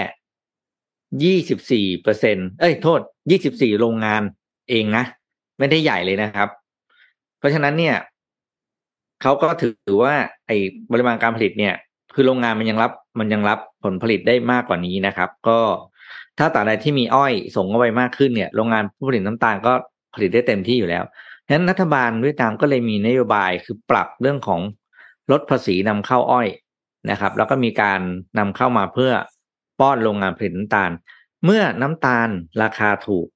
[1.25, 4.23] ยี่สิบสี่เปอร์เซ็นเอ้ยโทษยี่สิบสี่โรงงาน
[4.71, 5.05] เองนะ
[5.59, 6.49] ไม่ได้ใหญ่เลยนะครับ
[7.39, 7.97] เพราะฉะนั้นเนี่ย
[9.23, 10.15] เขาก็ถือว่า
[10.47, 10.57] ไอ้
[10.93, 11.75] ปริมาณการผลิตเนี่ย
[12.15, 15.59] คือโรงงานมันยังรับ มันยังรับผลผลิตได้มากกว่านี้นะครับ ก็
[16.39, 19.73] ถ้าตราใดที่มีอ้อยส่งเข้าไปมากขึ้นเนี่ยโรงงานผู้ผลิตน้ำตาลก็
[20.15, 21.05] ผลิตได้เต็มที่อยู่แล้ว
[21.47, 24.61] ฉะนั้นรัฐบาลเวียดนามก็เลยมีนโยบายคือปรับเรื่องของ
[25.31, 26.49] ลดภาษีนำเข้าอ้อย
[27.11, 28.01] นะครับ แล้วก็มีการ
[28.39, 29.13] นำเข้ามาเพื่อ
[29.81, 30.91] ป้อนโรงงานผลิตน้ำตาล
[31.45, 32.29] เมื่อน้ำตาล
[32.63, 33.27] ราคาถูก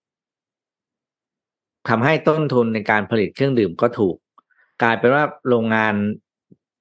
[1.88, 4.16] ทำให้ต้นทุนในการผลิตเครื่องดื่มก็ถูก
[4.82, 5.94] กลายเป็นว่าโรงงาน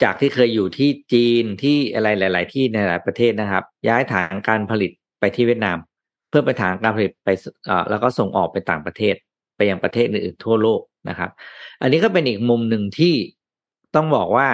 [0.04, 5.78] จากที่เคยอยู่ที่จีนที่อะไรหลาย ๆ ที่ในหลายประเทศนะครับ ย้ายฐานการผลิตไปที่เวียดนาม
[6.30, 7.30] เพื่อไปฐานการผลิตไป
[7.90, 9.16] แล้วก็ส่งออกไปต่างประเทศ
[9.56, 11.30] ไปยังประเทศอื่นๆทั่วโลกนะครับ
[11.82, 13.14] อันนี้ก็เป็นอีกมุมหนึ่งที่
[13.96, 14.48] ต้องบอกว่า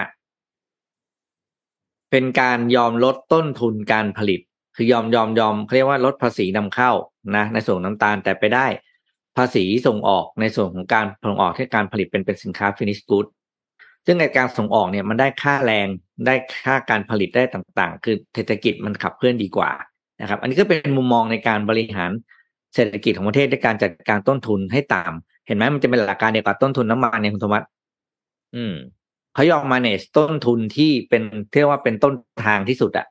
[2.12, 4.40] เป็นการยอมลดต้นทุนการผลิต
[4.76, 6.92] คือยอมยอมยอมเขาเรียกว่าลดภาษีนำเข้า
[7.36, 8.68] นะในส่วนน้ำตาลแต่ไปได้
[9.38, 13.26] ภาษีส่งออกในส่วนของการส่งออกที่การผลิตเป็นเป็นสินค้าฟินิชกู๊ด
[14.06, 15.88] ซึ่งในการส่งออกเนี่ยมันได้ค่าแรง
[16.26, 16.36] ได้
[16.66, 19.72] ค่าการผลิตได้ต่างๆ คือเศรษฐกิจมันขับเคลื่อนดีกว่า
[20.22, 22.12] นะครับ อันนี้ก็เป็นมุมมองในการบริหาร
[22.76, 27.70] เศรษฐกิจของประเทศด้วยการจัดการต้นทุนให้ต่ำเห็นไหมมันจะเป็นหลักการเดียวกับต้นทุนน้ำมันเนี่ยคุณธวัฒน์
[28.56, 28.74] อืม
[29.34, 31.24] เขายอม manage ต้นทุนที่เป็น
[31.54, 32.14] เรียกว่าเป็นต้น
[32.46, 33.06] ทางที่สุดอะ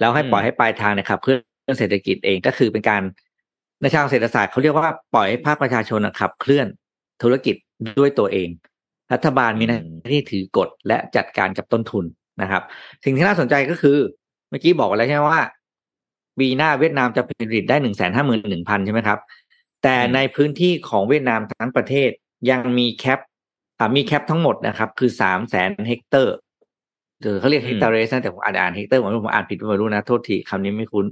[0.00, 3.02] แล้วให้อืมปล่อยให้ปลายทางเนะครับเพื่อเรื่องเศรษฐกิจเองก็คือเป็นการ
[3.80, 6.66] ในทางเศรษฐศาสตร์เขาเรียกว่าปล่อยให้ภาคประชาชนอะขับเคลื่อน
[7.22, 7.56] ธุรกิจ
[7.98, 8.48] ด้วยตัวเอง
[9.12, 9.78] รัฐบาลมีหน้า
[10.12, 12.04] ที่ถือกฎและจัดการกับต้นทุน
[12.42, 12.62] นะครับ
[13.04, 13.98] สิ่งที่น่าสนใจก็คือ
[14.50, 15.42] เมื่อกี้บอกไปแล้วใช่ไหมว่า
[16.38, 19.18] ปีหน้าเวียดนามจะผลิตได้หนึ่งแสนห้าหมื่นหนึ่งพันใช่ไหมครับ
[19.82, 22.10] แต่ในพื้นที่ของเวียดนามทั้งประเทศ
[22.50, 23.35] ยังมีแคปอ่า
[23.96, 26.34] มีแคปทั้งหมดนะครับ คือสามแสนเฮกเตอร์
[27.22, 31.06] เออเขาเรียก hectares นะแต่ผมอ่านอ่าน hector ผมผมอ่านผิดไม่รู้นะ โทษทีคำนี้ไม่คุ้น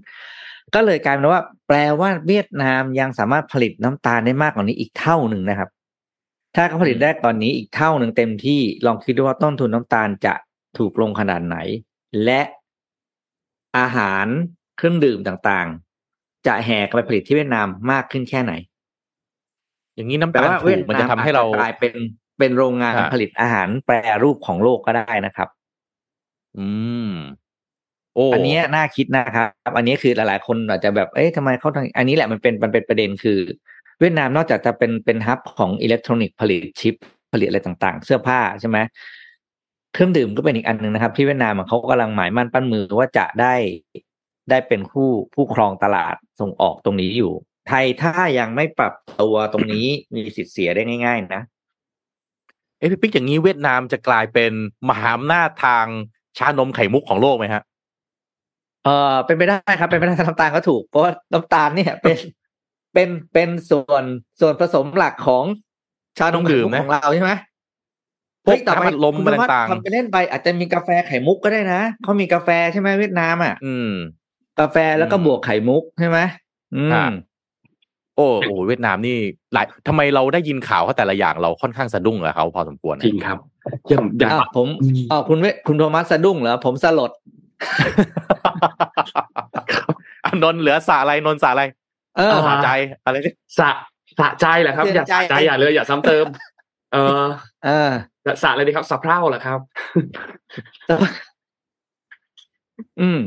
[0.74, 5.68] ก็เลยกลายเป็นว่า แปลว่าเวียดนามยังสามารถผลิตน้ำตาลได้มากกว่านี้อีกเท่าหนึ่งนะครับ
[6.56, 10.34] ถ้าเขาผลิตได้ตอนนี้อีกเท่าหนึ่งเต็มที่ลองคิดดูว่าต้นทุนน้ำตาลจะ
[10.78, 11.56] ถูกลงขนาดไหน
[12.24, 12.40] และ
[13.78, 14.26] อาหาร
[14.76, 18.52] เครื่องดื่มต่างๆ จะแห่กันไปผลิตที่เวียดนามมากขึ้นแค่ไหน
[19.94, 21.94] อย่างนี้น้ำแปลตาลว่าถูเวียดกมันนาจะมทำให้เราอจจะกลายเป็น
[22.38, 25.48] เป็นโรงงานอ่าผลิตอาหารแปรรูปของโลกก็ได้นะครับ
[26.58, 26.68] อื
[27.08, 27.10] ม
[28.14, 33.38] โอ้อันเนี้ยน่าคิดนะครับ อันนี้คือหลายๆคนอาจจะแบบ เอ๊ะทำไมเขาทำอันนี้แหละมันเป็นมันเป็นประเด็นคือ
[34.00, 36.94] เวียดนามนอกจากจะเป็นเป็นฮับของอิเล็กทรอนิกส์ผลิตชิป
[37.32, 38.78] ผลิตอะไรต่างๆ เสื้อผ้าใช่ไหม
[39.94, 43.54] เครื่องดื่มก็เป็นอีกอันหนึ่งนะครับ ที่เวียดนามอะเขากำลังหมายมั่นปั้นมือว่าจะได้
[44.50, 47.32] ได้เป็นผู้ผู้ครองตลาดส่งออกตรงนี้อยู่
[47.68, 51.42] ไทยถ้ายังไม่ปรับตัวตรงนี้มีสิทธิ์เสียได้ง่าย ๆ นะ
[52.78, 54.52] เอ้พี่ปิ๊กอย่างนี้เวียดนามจะกลายเป็น
[54.88, 55.86] มหาอำนาจทาง
[56.38, 57.62] ชานมไข่มุกของโลกไหมฮะ
[58.84, 62.16] เออเป็นไปได้ครับ เป็นไปได้น้ำตาลก็ถูกเพราะว่าน้ำตาลเนี่ยเป็น
[62.94, 64.04] เป็นเป็นส่วน
[64.40, 65.44] ส่วนผสมหลักของ
[66.18, 67.32] ชานมไข่มุกของเราใช่ไหม
[68.44, 73.90] พวกเฮ้ยต่อไปน้ำอัดลมคุณอะไรธวัฒน์ต่างๆทำไปเล่นไปอาจจะมีกาแฟไข่มุกก็ได้นะเขามีกาแฟใช่ไหมเวียดนามอะ อืม
[74.60, 76.18] กาแฟแล้วก็อืมบวกไข่มุกใช่ไหม
[76.76, 77.04] อืมอ่า
[78.16, 79.16] โอ้โหเวียดนามนี่
[79.54, 83.38] หลายทำไมเราได้ยินข่าวเขาแต่ละอย่างเราค่อนข้างสะดุ้งกับเขาพอสมควรนะจริงครับ
[83.90, 87.10] อย่างอย่างอ้าวผมอืมอ๋อคุณเวคุณโทมัสสะดุ้งเหรอผมสลด
[90.24, 91.62] อะนนท์เหลือสาอะไรนนท์สาอะไร
[92.16, 92.70] เออสาใจ
[93.04, 93.70] อะไรเนี่ยสะ
[94.20, 96.26] สะใจเหรอครับเสียอย่าใจสะใจอย่าเลยอย่าซ้ำเติม
[96.92, 97.24] เออ
[97.64, 97.90] เออ
[98.42, 99.58] สะอะไรดีครับสะเพร่าเหรอครับ
[103.00, 103.18] อืม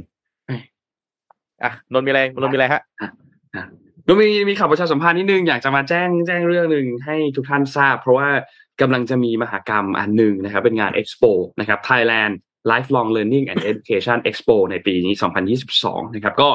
[1.63, 2.81] อะนนท์มีอะไรนนท์มีอะไรฮะ
[4.07, 8.29] ก็มีมีข่าวประชาสัมพันธ์นิดนึงอยากจะมาแจ้งแจ้งเรื่องหนึ่งให้ทุกท่านทราบ เพราะว่า
[8.81, 11.23] กำลังจะมีมหากรรมอันหนึ่งนะครับ เป็นงานเอ็กซ์โป
[11.59, 12.33] นะครับ Thailand
[12.71, 15.13] Lifelong Learning and Education Expo ในปีนี้
[15.63, 16.49] 2022 นะครับ ก็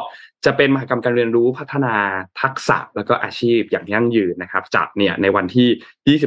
[0.47, 1.95] จะเป็นมหกรรมการเรียนรู้พัฒนา
[2.43, 6.19] ทักษะแล้วก็อาชีพอย่างยั่งยืนนะครับ จัดเนี่ยในวันที่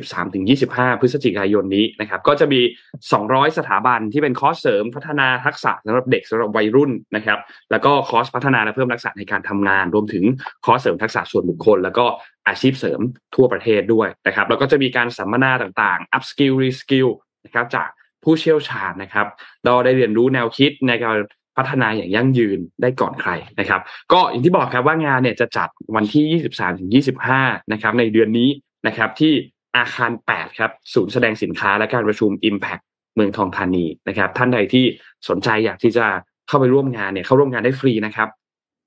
[0.55, 2.61] 23-25 พฤศจิกายนนี้นะครับ ก็จะมี
[3.09, 7.39] 200 สถาบันที่เป็นคอร์สเสริมพัฒนาทักษะสำหรับเด็กสำหรับวัยรุ่นนะครับ
[7.71, 10.25] แล้วก็คอร์สพัฒนาและเพิ่มทักษะในการทำงาน รวมถึง
[10.65, 12.05] คอร์สเสริมทักษะส่วนบุคคล แล้วก็
[12.47, 12.99] อาชีพเสริม
[13.35, 17.09] ทั่วประเทศด้วยนะครับ แล้วก็จะมีการสัมมนาต่างๆ up skill re skill
[17.45, 17.89] นะครับจาก
[18.25, 19.27] ผู้เชี่ยวชาญนะครับ
[19.65, 21.17] เราได้เรียนรู้แนวคิดในการ
[21.57, 23.81] พัฒนาอย่างยั่งยืนได้ก่อนใครนะครับ
[24.13, 26.89] ก็อย่างที่บอกครับว่างานเนี่ยจะจัดวันที่ 23ถึง
[27.31, 28.49] 25 นะครับ ในเดือนนี้
[28.87, 29.33] นะครับที่
[29.77, 32.83] อาคาร 8 ครับ ศูนย์แสดงสินค้าและการประชุม Impact
[33.15, 34.85] เมืองทองธานีนะครับ ท่านใดที่
[35.29, 36.05] สนใจอยากที่จะ
[36.47, 38.29] เข้าไปร่วมงานเนี่ยเข้าร่วมงานได้ฟรีนะครับ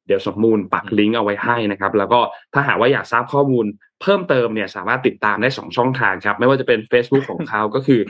[0.06, 2.20] เดี๋ยวสมมูลปักลิงก์เอาไว้ให้นะครับ แล้วก็
[2.54, 3.66] ถ้าหากว่าอยากทราบข้อมูล
[4.02, 8.00] เพิ่มเติมเนี่ยสามารถติดตามได้สองช่องทางครับ ไม่ว่าจะเป็น Facebook ของเขาก็คือ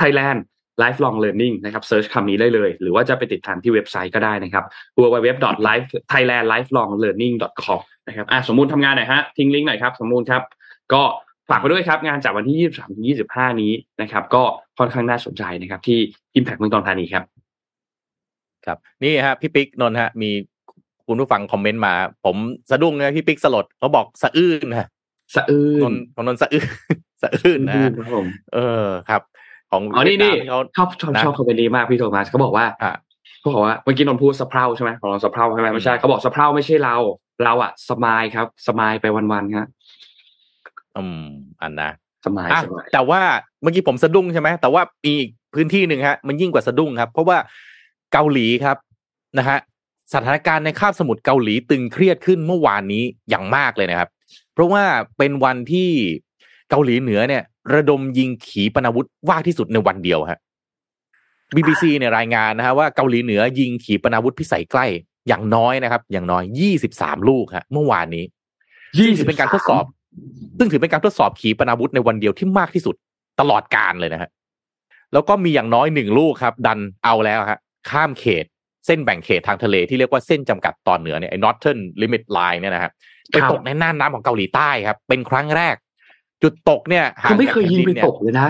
[0.00, 0.40] Thailand
[0.82, 4.64] Lifelong Learning นะครับ search คำนี้ได้เลย หรือว่าจะไปติดตามที่เว็บไซต์ก็ได้นะครับ
[4.98, 10.42] www.thailandlifelonglearning.com นะครับอะสมมูลทำงานหน่อยฮะทิ้งลิงก์หน่อยครับสมมูลครับ
[10.92, 11.02] ก็
[11.50, 13.72] ฝากไปด้วยครับ งานจากวันที่ 23ถึง25 นี้
[14.02, 14.42] นะครับ ก็
[14.78, 15.98] ค่อนข้างน่าสนใจนะครับ ที่
[16.38, 17.24] Impact เมืองทองธานีครับ
[18.66, 20.30] ครับนี่ฮะพี่ปิ๊กนนท์ฮะ มี
[21.06, 21.94] คุณผู้ฟังคอมเมนต์มา
[22.24, 22.36] ผม
[22.70, 24.88] สะดุ้งนะพี่ปิ๊กสลดเขาบอกสะอื้นนะ
[25.34, 26.66] สะอื้นนนท์ของนนท์สะอื้น
[27.22, 29.22] สะอื้นนะฮะครับผมเออครับ
[29.76, 32.92] ของอ๋อนี่นี่เวียดามที่เขาชอบชอบนะชอบคอมเมนต์นี้มากพี่โทมัสเขาบอกว่าอะ
[33.40, 36.96] เขาบอกว่าเมื่อกี้นนท์พูดสะเพร่าใช่ไหมของเราสะเพร่าใช่ไหมไม่ใช่เขาบอกสะเพร่าไม่ใช่เรา
[37.44, 39.66] เราอะสมายครับ สมายไปวันๆครับ
[40.96, 41.24] อืม
[41.62, 41.90] อันนะ
[42.26, 43.20] สมายอะสมายแต่ว่า
[43.62, 47.38] เมื่อกี้ผมสะดุ้งใช่ไหมแต่ว่ามีอีกพื้นที่หนึ่งฮะ มันยิ่งกว่าสะดุ้งครับ เพราะว่า
[48.12, 48.76] เกาหลีครับ
[49.38, 49.58] นะฮะ
[50.14, 54.08] สถานการณ์ในคาบสมุทรเกาหลีตึงเครียดขึ้นเมื่อวานนี้อย่างมากเลยนะครับ
[54.54, 54.82] เพราะว่า
[55.18, 55.90] เป็นวันที่
[56.70, 57.42] เกาหลีเหนือเนี่ย
[57.74, 60.38] ระดมยิงขีปนาวุธมากที่สุดในวันเดียวฮะ
[61.54, 64.86] BBC เนี่ยรายงานนะฮะว่าเกาหลีเหนือยิงขีปนาวุธพิสัยใกล้
[65.28, 66.44] อย่างน้อยนะครับ อย่างน้อย
[66.84, 68.24] 23ลูกฮะ เมื่อวานนี้
[68.98, 69.84] ซึ่งถือเป็นการทดสอบ
[70.58, 72.94] ซึ่งถือเป็นการทดสอบขีปนาวุธในวันเดียวที่มากที่สุด
[73.40, 74.30] ตลอดการเลยนะฮะ
[75.12, 77.58] แล้วก็มีอย่างน้อยหนึ่งลูกครับ ดันเอาแล้วฮะ
[77.90, 78.44] ข้ามเขต
[78.86, 82.90] เส้นแบ่งเขตทางทะเลที่เรียกว่าเส้นจำกัดตอนเหนือเนี่ยไอ้ Northern Limit Line เนี่ยนะฮะ
[83.30, 85.76] ไปตกในน่านน้ำของเกาหลีใต้ครับ เป็นครั้งแรก
[86.42, 88.48] จุดตกเนี่ยห่างเขาไม่จากเคยยิงแผ่นไปดินเนี่ตกเลยนะ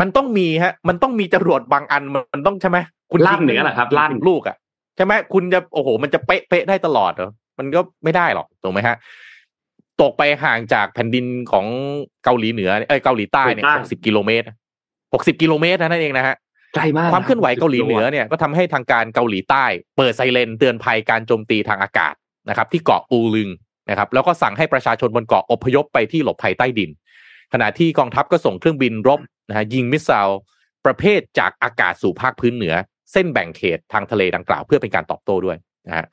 [0.00, 2.02] มันต้องมีฮะ มันต้องมีจรวดบางอัน
[2.34, 2.78] มันต้องใช่ไหม
[3.12, 4.56] คุณลั่นยิงเหนือเหรอครับลั่นลูกอะ
[4.96, 8.96] ใช่ไหมคุณจะโอ้โห มันจะเป๊ะเป๊ะได้ตลอดเหรอมันก็ไม่ได้หรอกถูกไหมฮะ
[10.02, 11.66] ตกไปห่างจากแผ่นดินของ
[12.24, 14.46] เกาหลีเหนือเอ้ยเกาหลีใต้เนี่ยหกสิบกิโลเมตร
[15.14, 16.36] หกสิบกิโลเมตรนั่นเองนะฮะ
[16.74, 19.64] ไกลมากความเคลื่อนไหวเกาหลีเหนือเนี่ยก็ทำให้ทางการเกาหลีใต้
[19.96, 22.14] เปิดไซเรนเตือนภัยการโจมตีทางอากาศ
[22.48, 23.48] นะครับ ที่เกาะอูลึง
[23.90, 26.90] นะครับแล้วก็สั่งให้ประชาชนบนเกาะอพยพไปที่หลบภัยใต้ดิน
[27.52, 30.40] ขณะที่กองทัพก็ส่งเครื่องบินรบนะฮะยิง missile
[30.86, 32.74] ประเภทจากอากาศสู่ภาคพื้นเหนือ
[33.12, 35.56] เส้นแบ่งเขตทางทะเลดังกล่าวเพื่อเป็นการตอบโต้ด้วย
[35.86, 36.06] นะฮะ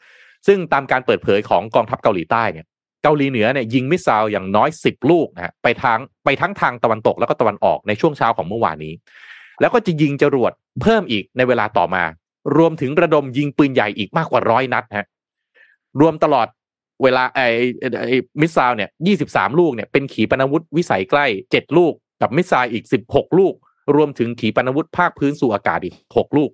[0.48, 2.66] ซึ่งตามการเปิดเผยของกองทัพเกาหลีใต้เนี่ย
[3.04, 8.94] เกาหลีเหนือเนี่ยยิง missile อย่างน้อยสิบลูกนะฮะไปทางไปทั้งทางตะวันตกแล้วก็ตะวันออกในช่วงเช้าของเมื่อวานนี้
[9.62, 10.52] แล้วก็จะยิงจรวด
[10.82, 12.04] เพิ่มอีกในเวลาต่อมา
[12.58, 15.08] รวมถึงระดมยิงปืนใหญ่อีกมากกว่าร้อยนัดฮะ
[16.00, 16.48] รวมตลอด
[17.04, 17.48] เวลาไอ้
[18.08, 23.54] ไอ้ missile เนี่ยยี่สิบสามลูกเนี่ยเป็นขีปนาวุธวิสัยใกล้เจ็ดลูก กับ missile อีกสิบหกลูก
[23.96, 26.50] รวมถึงขีปนาวุธภาคพื้นสู่อากาศอีกหกลูก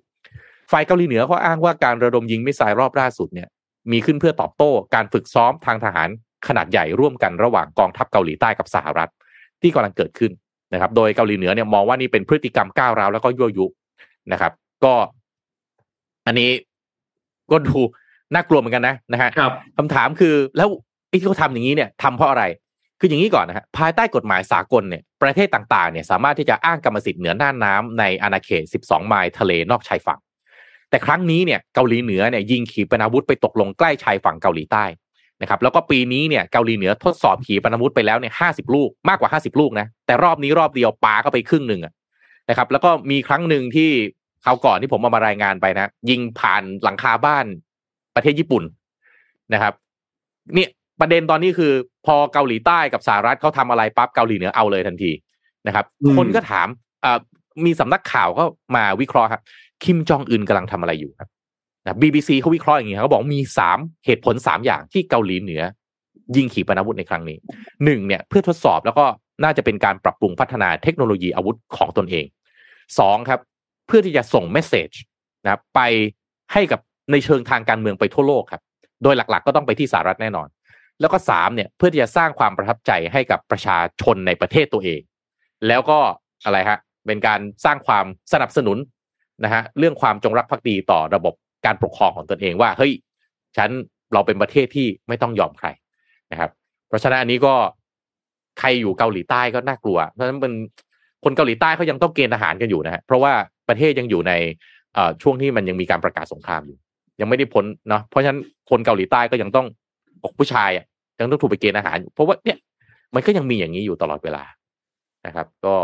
[0.70, 3.48] ฝ่ายเกาหลีเหนือเขาอ้างว่าการระดมยิง missile รอบล่าสุดเนี่ย
[3.92, 6.08] มีขึ้นเพื่อตอบโต้การฝึกซ้อมทางทหาร
[6.48, 9.10] ขนาดใหญ่ร่วมกันระหว่างกองทัพเกาหลีใต้กับสหรัฐ
[9.62, 10.32] ที่กำลังเกิดขึ้น
[10.72, 13.66] นะครับ โดยเกาหลีเหนือเนี่ยมองว่านี่เป็นพฤติกรรมก้าวร้าวแล้วก็ยั่วยุ
[14.32, 14.52] นะครับ
[14.84, 14.94] ก็
[16.26, 16.50] อันนี้
[17.50, 17.78] ก็ดู
[18.34, 20.68] น่ากลัวเหมือนกันนะนะฮะครับคำถามคือแล้ว
[21.08, 22.44] ไอ้ที่เขาทำอย่างนี้เนี่ยทำเพราะอะไร
[23.00, 30.20] คืออย่างนี้ก่อนนะฮะภายใต้กฎหมายสากลเนี่ยประเทศต่างๆเนี่ยสามารถที่จะอ้างกรรมสิทธิ์เหนือน่านน้ำในอาณาเขต 12 ไมล์ทะเลนอกชายฝั่ง
[30.90, 34.84] แต่ครั้งนี้เนี่ยเกาหลีเหนือเนี่ยยิงขีปนาวุธไปตกลงใกล้ชายฝั่งเกาหลีใต้
[35.42, 41.92] นะครับแล้วก็ปีนี้เนี่ยเกาหลีเหนือทดสอบขีปนาวุธไปแล้วเนี่ยห้าสิบลูกมากกว่าห้าสิบลูกนะแต่รอบนี้รอบเดียวปาก็ไปครึ่งหนึ่งอะ
[42.48, 43.90] นะครับแล้วก็มีครั้งหนึ่งที่
[44.44, 47.46] คราวก่อนที่ผมเอามารายงานไปนะ ยิงผ่านหลังคาบ้าน
[48.18, 48.62] ประเทศญี่ปุ่น
[49.54, 49.74] นะครับ
[50.54, 50.68] เนี่ย
[51.00, 51.72] ประเด็นตอนนี้คือ
[52.06, 55.10] พอเกาหลีใต้กับสหรัฐเขาทำอะไรปั๊บเกาหลีเหนือเอาเลยทันที
[55.66, 56.68] นะครับอืมคนก็ถาม
[57.04, 57.18] อ่า
[57.64, 58.44] มีสำนักข่าวก็
[58.76, 59.42] มาวิเคราะห์ครับ
[59.84, 61.28] คิมจองอึนกำลังทำอะไรอยู่ครับ
[61.84, 65.62] นะ BBC เขาวิเคราะห์อย่างนี้ครับเขาบอกมีสามเหตุผลสามอย่างที่เกาหลีเหนือ
[66.36, 67.38] ยิงขีปนาวุธในครั้งนี้
[67.84, 69.04] หนึ่งเนี่ยเพื่อทดสอบแล้วก็
[69.44, 72.24] น่าจะเป็นการปรับปรุงพัฒนาเทคโนโลยีอาวุธของตนเอง
[72.98, 73.40] สองครับ
[73.86, 74.90] เพื่อที่จะส่งเมสเซจ
[75.44, 75.80] นะครับไป
[76.52, 76.80] ให้กับ
[77.12, 78.62] ในเชิงทางการเมืองไปทั่วโลกครับ
[79.02, 80.48] โดยหลักๆ ก็ต้องไปที่สหรัฐแน่นอน
[81.00, 85.00] แล้วก็สามเนี่ยเพื่อที่จะสร้างความประทับใจให้กับประชาชนในประเทศตัวเอง
[85.68, 85.98] แล้วก็
[86.44, 88.78] อะไรฮะเป็นการสร้างความสนับสนุน
[89.44, 91.34] นะฮะเรื่องความจงรักภักดีต่อระบบ
[91.66, 92.92] การปกครองของตนเองว่าเฮ้ย
[93.56, 93.70] ฉัน
[94.12, 95.68] เราเป็นประเทศที่ไม่ต้องยอมใคร
[96.32, 96.50] นะครับ
[96.88, 97.54] เพราะฉะนั้นอันนี้ก็
[98.58, 100.52] ใครอยู่เกาหลีใต้ก็น่ากลัว เพราะฉะนั้นเป็น
[101.24, 103.32] คนเกาหลีใต้เขายังต้องเกณฑ์ทหารกันอยู่นะฮะเพราะว่า
[103.68, 104.32] ประเทศยังอยู่ใน
[105.22, 106.78] ช่วงที่มันยังมีการประกาศสงครามอยู่
[107.20, 108.40] ยังไม่ได้พ้นเนาะเพราะฉะนั้น
[108.70, 109.66] คนเกาหลีใต้ก็ยังต้อง
[110.24, 110.84] อกผู้ชายอะ
[111.20, 112.58] ยังต้องถูกไปเกณฑ์อาหารอยู่เพราะว่าเนี่ย
[113.14, 114.44] มันก็ยังมีอย่างนี้อยู่ตลอดเวลา
[115.26, 115.74] นะครับ ก็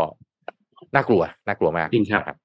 [0.95, 2.37] น่ากลัวน่ากลัวมากจริงครับนะ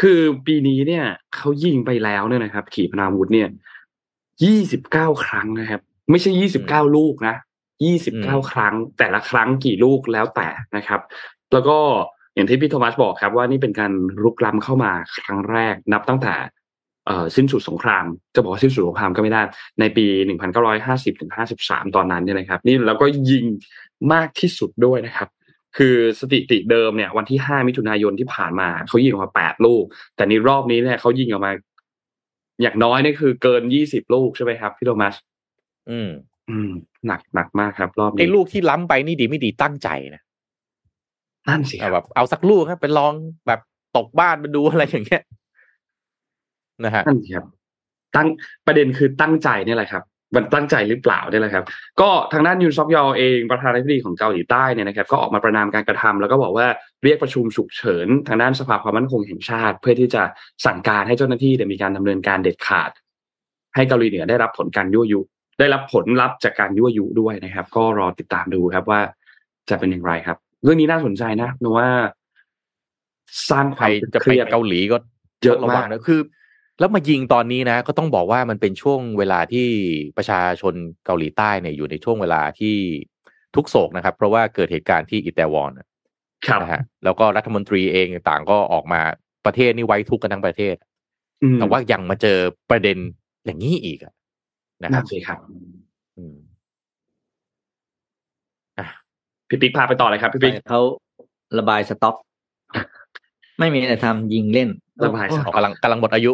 [0.00, 1.04] คือปีนี้เนี่ย
[1.36, 3.48] เขายิงไปแล้วเนี่ยนะครับ ขีปนาวุธเนี่ย
[4.44, 7.36] ยี่สิบเก้าครั้งนะครับ ไม่ใช่ยี่สิบเก้าลูกนะ
[7.84, 11.00] ยี่สิบเก้าครั้ง แต่ละครั้งกี่ลูกแล้วแต่นะครับ
[11.52, 11.78] แล้วก็
[12.38, 16.34] อย่างที่พี่โทมัสบอกครับว่านี่เป็นการรุกล้ำเข้ามาครั้งแรกนับตั้งแต่
[17.06, 19.42] เอ่อสิ้นสุดสงคราม จะบอกว่าสิ้นสุดสงครามก็ไม่ได้
[19.80, 20.06] ในปี
[20.62, 21.32] 1950ถึง
[21.64, 23.44] 53 ตอนนั้นเนี่ยนะครับ นี่แล้วก็ยิง
[24.12, 25.28] มากที่สุดด้วยนะครับ
[25.76, 29.84] คือสถิติเดิมเนี่ยวันที่ 5 มิถุนายนที่ผ่านมาเขายิงออกมา 8 ลูก
[30.16, 31.52] แต่ในรอบนี้เนี่ยเขายิงออกมา
[32.62, 35.14] อย่างน้อยนี่คือเกิน 20 ลูกใช่ไหมครับพี่โทมัส
[35.90, 36.10] อืม
[36.50, 36.70] อืม
[37.06, 40.22] หนักหนักมากครับ รอบไอ้นี้ลูกที่ล้ำไปนี่ดีไม่ดีตั้งใจนะ
[41.48, 43.12] นั่นสิคเอารับแบบเอาสักลูกครับไปลอง
[43.46, 43.60] แบบ
[43.96, 45.22] ตกบ้านมาดูอะไรอย่างเงี้ย
[46.84, 47.46] นะฮะนั่นสิครับ
[48.16, 48.28] ตั้ง
[48.66, 50.02] ประเด็นคือตั้งใจเนี่ยแหละครับ
[50.34, 51.64] มันตั้งใจหรือเปล่าเนี่ยแหละครับ
[52.00, 56.66] ก็ทางด้านยุนซอกยอลเองประธานาธิบดีของเกาหลีใต้เนี่ยนะครับ ก็ออกมาประนามการกระทำแล้วก็บอกว่า
[57.04, 60.22] เรียกประชุมฉุกเฉิน ทางด้านสภาความมั่นคงแห่งชาติ เพื่อที่จะ
[60.66, 62.90] สั่งการให้เจ้าหน้าที่เนี่ยมีการดำเนินการเด็ดขาด
[63.74, 65.20] ให้เกาหลีเหนือได้รับผลการยั่วยุ
[65.58, 69.00] ได้รับผลลัพธ์จากการยั่วยุด้วยนะครับ ก็รอติดตามดูครับว่า
[69.70, 71.88] จะเป็นอย่างไรครับ เรื่องนี้น่าสนใจนะเพราะว่า
[73.50, 74.96] สร้างคใครวามจะเคไปรียดเกาหลีก็
[75.44, 76.20] เยอะต้องระวัมางกนะคือ
[76.78, 79.66] แล้วมายิงตอนนี้นะ ก็ต้องบอกว่ามันเป็นช่วงเวลาที่
[80.16, 80.74] ประชาชน
[81.06, 82.76] เกาหลีใต้เนี่ยอยู่ในช่วงเวลาที่
[83.56, 85.86] ทุกโศกนะครับ เพราะว่าเกิดเหตุการณ์ที่อิตาลีนะ
[86.46, 89.00] ครับนะฮะแล้วก็รัฐมนตรีเองต่างก็ออกมา
[89.46, 90.74] ประเทศนี่ไว้ทุกข์กันทั้งประเทศ
[91.42, 92.38] อืมแต่ว่ายังมาเจอ
[92.70, 92.98] ประเด็น
[93.44, 94.12] อย่างนี้อีกอะ
[94.84, 95.38] นะคนั่รับนสิครับ
[96.18, 96.36] อืม
[99.48, 100.80] พี่ปิ๊กพาไปต่อเลยครับพี่ปิ๊กเขา
[101.58, 102.16] ระบายสต็อก
[103.58, 104.68] ไม่มีอะไรทำยิงเล่น
[105.04, 106.32] ระบายสต็อกกำลังกำลังหมดอายุ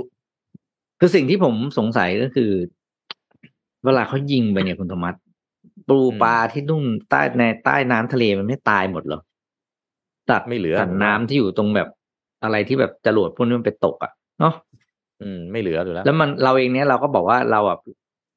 [1.01, 2.51] คือสิ่งที่ผมสงสัยก็คือ
[3.85, 5.15] เวลาเขายิงไปเนี่ยคุณธรรมัส
[5.89, 9.21] ปูอืมปลาที่นุ่นใต้ในใต้น้ำทะเลมันไม่ตายหมดเหรอ
[10.31, 11.89] ตัดไม่เหลือตัดน้ำที่อยู่ตรงแบบ
[12.45, 14.55] อะไรที่แบบจรวดพวกนี้มันไปตกอะเนาะ
[15.23, 17.79] อืม ไม่เหลืออยู่แล้ว แล้วมันเราเองเนี่ยเราก็บอกว่าเราอะ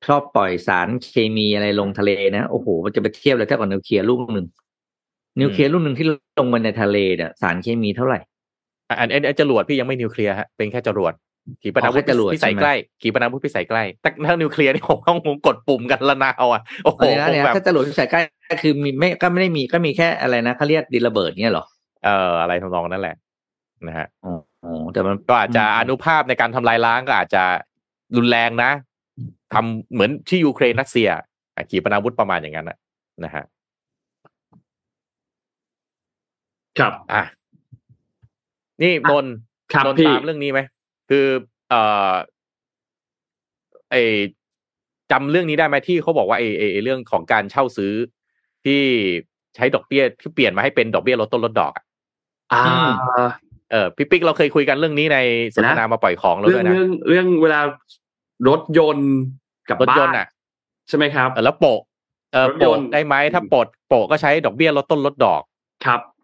[0.08, 4.48] ชอบปล่อยสารเคมีอะไรลงทะเลนะโอ้โหมันจะไปเทียบเลยเท่ากับนิวเคลียร์ลูกหนึ่ง
[5.40, 6.06] นิวเคลียร์ลูกหนึ่งที่
[6.40, 8.20] ลงมาในทะเลเนี่ยสารเคมีเท่าไหร่
[8.90, 11.14] อะอันอันอันจรวดพี่ยังไม่นิวเคลียร์ฮะเป็นแค่จรวด
[11.64, 18.22] ขีปนาวุธอ๋อแค่จรวดพิสัยใช่ไหมใกล้ขีปนาวุธพิสัยใกล้ แต่ถ้านิวเคลียร์นี่ผมต้องผมกดปุ่มกันละนาวอะโอ้โหอันนี้นะเนี่ยแบบถ้าจรวดที่ใส่ใกล้
[18.52, 21.66] ก็คือมีไม่ก็ไม่ได้มีก็มีแค่อะไรนะเขาเรียกดินระเบิดเนี่ยเหรอ
[22.04, 23.16] เอ่ออะไรทำนองนั้นแหละ
[23.88, 27.44] นะฮะอ๋ออ๋อแต่มันก็อาจจะอนุภาพในการทำลายล้างก็อาจจะ
[28.16, 28.72] รุนแรงนะ
[29.54, 31.24] ทำเหมือนที่ยูเครนรัสเซียอะ
[31.70, 32.78] ขีปนาวุธประมาณอย่างนั้นนะ
[33.24, 33.44] นะฮะ
[36.80, 37.24] ครับ อะ
[38.82, 39.34] นี่นนท์
[39.74, 40.60] ครับนนท์พี่ตามเรื่องนี้ไหม
[41.10, 41.26] คือ
[41.70, 42.12] เอ่อ
[43.92, 43.96] ไอ
[45.12, 47.94] จำเรื่องนี้ได้ไหมที่เขาบอกว่าไอไอไอ้เรื่องของการเช่าซื้อ
[48.66, 48.82] ที่
[49.56, 51.84] ใช้ดอกเบี้ยที่เปลี่ยนมาให้เป็นดอกเบี้ยลดต้นลดดอกอะ
[52.54, 52.64] อ่า
[53.72, 55.18] เออพี่ปิ๊กเราเคยคุยกันเรื่องนี้ใน
[55.56, 57.62] สนทนามาปล่อยของแล้วเรื่ด้อวงยนะเรื่องเรื่องเวลา
[58.48, 59.12] รถยนต์
[59.70, 60.28] กับรถยบ้านนต์อะ
[60.88, 61.80] ใช่ไหมครับเออแล้วโปะ
[62.32, 65.42] เออรถยโปะนต์ได้ไหมถ้าโปะโปะก็ใช้ดอกเบี้ยลดต้นลดดอก
[65.86, 66.17] ครับอ่า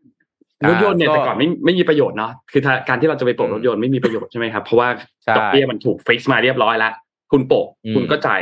[0.70, 4.88] รถยนต์เนี่ยก็แต่ก่อนไม่ไม่มีประโยชน์เนาะคือถ้าการที่เราจะไปโปะอืมรถยนต์ไม่มีประโยชน์ใช่ไหมครับเพราะว่า
[5.24, 6.93] ใช่ดอกเบี้ยมันถูกฟิกซ์มาเรียบร้อยแล้ว
[7.32, 8.41] คุณโปะอืมคุณก็จ่าย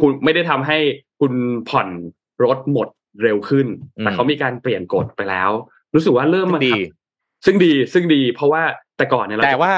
[0.00, 0.78] คุณไม่ได้ทำให้
[1.20, 1.32] คุณ
[1.68, 1.88] ผ่อน
[2.44, 2.88] รถหมด
[3.22, 3.66] เร็วขึ้น
[3.98, 5.50] อืมแต่เขามีการเปลี่ยนกฎไปแล้ว
[5.94, 6.72] รู้สึกว่าเริ่มมาดี
[7.44, 8.62] ซึ่งดีซึ่งดี เพราะว่า
[8.96, 9.74] แต่ก่อนเนี่ยเราแต่จะว่า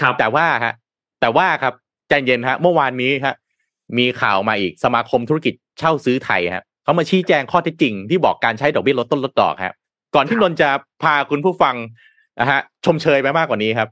[0.00, 0.74] ครับแต่ว่าฮะ
[1.20, 1.74] แต่ว่าครับ
[2.08, 3.34] ใจเย็นฮะ เมื่อวานนี้ฮะ
[3.98, 9.74] มีข่าวมาอีกสมาคมธุรกิจเช่าซื้อไทยฮะเขามาชี้แจงข้อเท็จจริงที่บอกการใช้ดอกเบี้ยลดต้นลดดอกครับ
[10.14, 10.70] ก่อนที่นนท์จะ
[11.02, 11.74] พาคุณผู้ฟัง
[12.40, 13.88] นะฮะชมเชยไปมากกว่านี้ครับ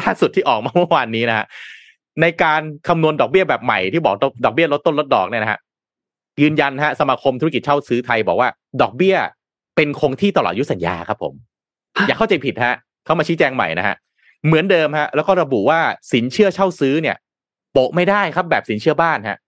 [0.00, 1.46] ล่าสุดที่ออกมาเมื่อวานนี้นะฮะ
[2.20, 5.58] ในการคำนวณดอกเบี้ยแบบใหม่ที่บอกดอกเบี้ยลดต้นลดดอกเนี่ยนะฮะ
[6.42, 8.48] ยืนยันฮะสมาคมธุรกิจเช่าซื้อไทยบอกว่า
[8.82, 9.16] ดอกเบี้ย
[9.76, 11.34] เป็นคงที่ตลอดอายุสัญญาครับผม
[12.06, 12.74] อย่าเข้าใจผิดฮะ
[13.04, 13.96] เขามาชี้แจงใหม่นะฮะ
[14.46, 15.80] เหมือนเดิมฮะ แล้วก็ระบุว่า
[16.12, 17.16] สินเชื่อเช่าซื้อเนี่ย
[17.72, 19.38] โปะไม่ได้ครับแบบสินเชื่อบ้านฮะ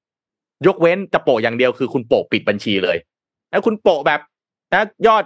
[0.66, 2.96] ยกเว้นจะโปะอย่างเดียวคือคุณโปะปิดบัญชีเลย
[3.50, 4.20] แล้วคุณโปะแบบ
[4.72, 5.24] นะยอด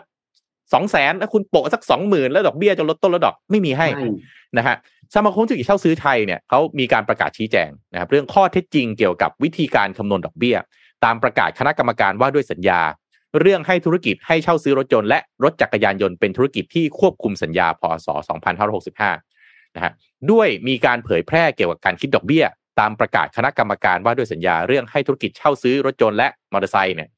[0.73, 4.11] สองแสนแล้วคุณโปะสักสองหมื่นแล้วดอกเบี้ยจะลดต้นลดดอกไม่มีให้ใช่
[4.59, 4.77] นะฮะ
[5.14, 10.57] สมาคมธุรกิจเช่าซื้อไทยเนี่ยเขามีการประกาศชี้แจงนะครับเรื่องข้อเท็จจริงเกี่ยวกับวิธีการคำนวณดอกเบี้ย
[11.05, 12.81] ตามประกาศคณะกรรมการว่าด้วยสัญญา
[13.41, 18.09] เรื่องให้ธุรกิจให้เช่าซื้อรถยนต์และรถจักรยานยนต์เป็นธุรกิจที่ควบคุมสัญญาพศ
[18.93, 19.93] 2565 นะฮะ
[20.31, 22.45] ด้วยมีการเผยแพร่เกี่ยวกับการคิดดอกเบี้ย
[22.81, 27.09] ตามประกาศคณะกรรมการว่าด้วยสัญญาเรื่องให้ธุรกิจเช่าซื้อรถยนต์และมอเตอร์ไซค์เนี่ย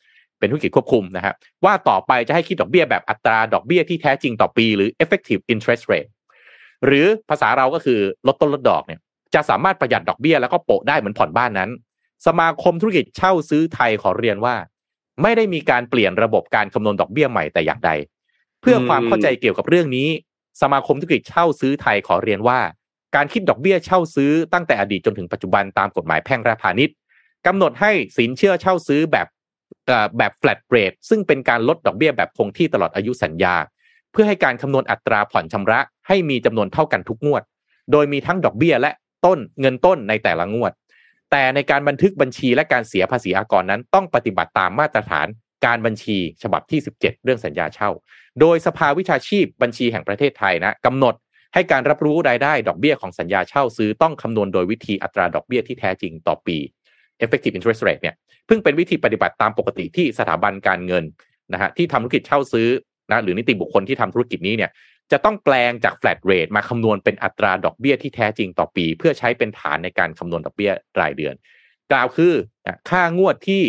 [0.41, 1.35] เป็นธุรกิจควบคุมนะฮะ
[1.65, 6.11] ว่าต่อไปจะให้คิดดอกเบี้ยแบบอัตราดอกเบี้ยที่แท้จริงต่อปีหรือ effective interest rate
[6.87, 9.01] หรือภาษาเราก็คือลดต้นลดดอกเนี่ย
[9.35, 11.71] จะสามารถประหยัดดอกเบี้ยแล้วก็โปะได้เหมือนผ่อนบ้านนั้น
[12.27, 14.55] สมาคมธุรกิจเช่าซื้อไทยขอเรียนว่า
[15.23, 17.91] ไม่ได้มีการเปลี่ยนระบบการคำนวณดอกเบี้ยใหม่แต่อย่างใด
[18.61, 20.09] เพื่อความเข้าใจเกี่ยวกับเรื่องนี้
[20.63, 22.61] สมาคมธุรกิจเช่าซื้อไทยขอเรียนว่า
[23.17, 26.95] การคิดดอกเบี้ยเช่าซื้อตั้งแต่อดีตจนถึงปัจจุบันตามกฎหมายแพ่งและพาณิชย์
[27.47, 29.27] กำหนดให้สินเชื่อเช่าซื้อแบบ
[30.19, 33.55] แบบ flat rate ซึ่งเป็นการลดดอกเบี้ยแบบคงที่ตลอดอายุสัญญา
[34.13, 37.43] เพื่อให้การคำนวณอัตราผ่อนชำระให้มีจำนวนเท่ากันทุกงวด
[37.93, 38.91] โดยมีทั้งดอกเบี้ยและ
[39.27, 40.73] ต้นเงินต้นในแต่ละงวด
[41.31, 45.27] แต่ในการบันทึกบัญชีและการเสียภาษีอากรนั้น ต้องปฏิบัติตามมาตรฐาน
[45.67, 47.91] การบัญชีฉบับที่ 17 เรื่องสัญญาเช่า
[48.41, 51.15] โดยสภาวิชาชีพบัญชีแห่งประเทศไทยนะกำหนด
[51.55, 56.59] ให้การรับรู้รายได้ดอกเบี้ยของสัญญาเช่าซื้อต้องคำนวณโดยวิธีอัตราดอกเบี้ยที่แท้จริงต่อปี
[57.25, 58.15] effective interest rate เนี่ย
[58.47, 61.05] เพิ่งเป็นวิธีปฏิบัติตามปกติที่สถาบันการเงิน
[61.53, 62.69] นะฮะที่ทำธุรกิจเช่าซื้อ
[63.11, 64.71] นะหรือนิติบุคคลที่ทำธุรกิจนี้เนี่ย
[65.13, 71.35] จะต้องแปลงจาก flat rate มาคำนวณเป็นอัตราดอกเบี้ยที่แท้จริงต่อปี เพื่อใช้เป็นฐานในการคำนวณดอกเบี้ยรายเดือน
[71.93, 72.33] กล่าวคือ
[72.91, 73.63] ค่างวดที่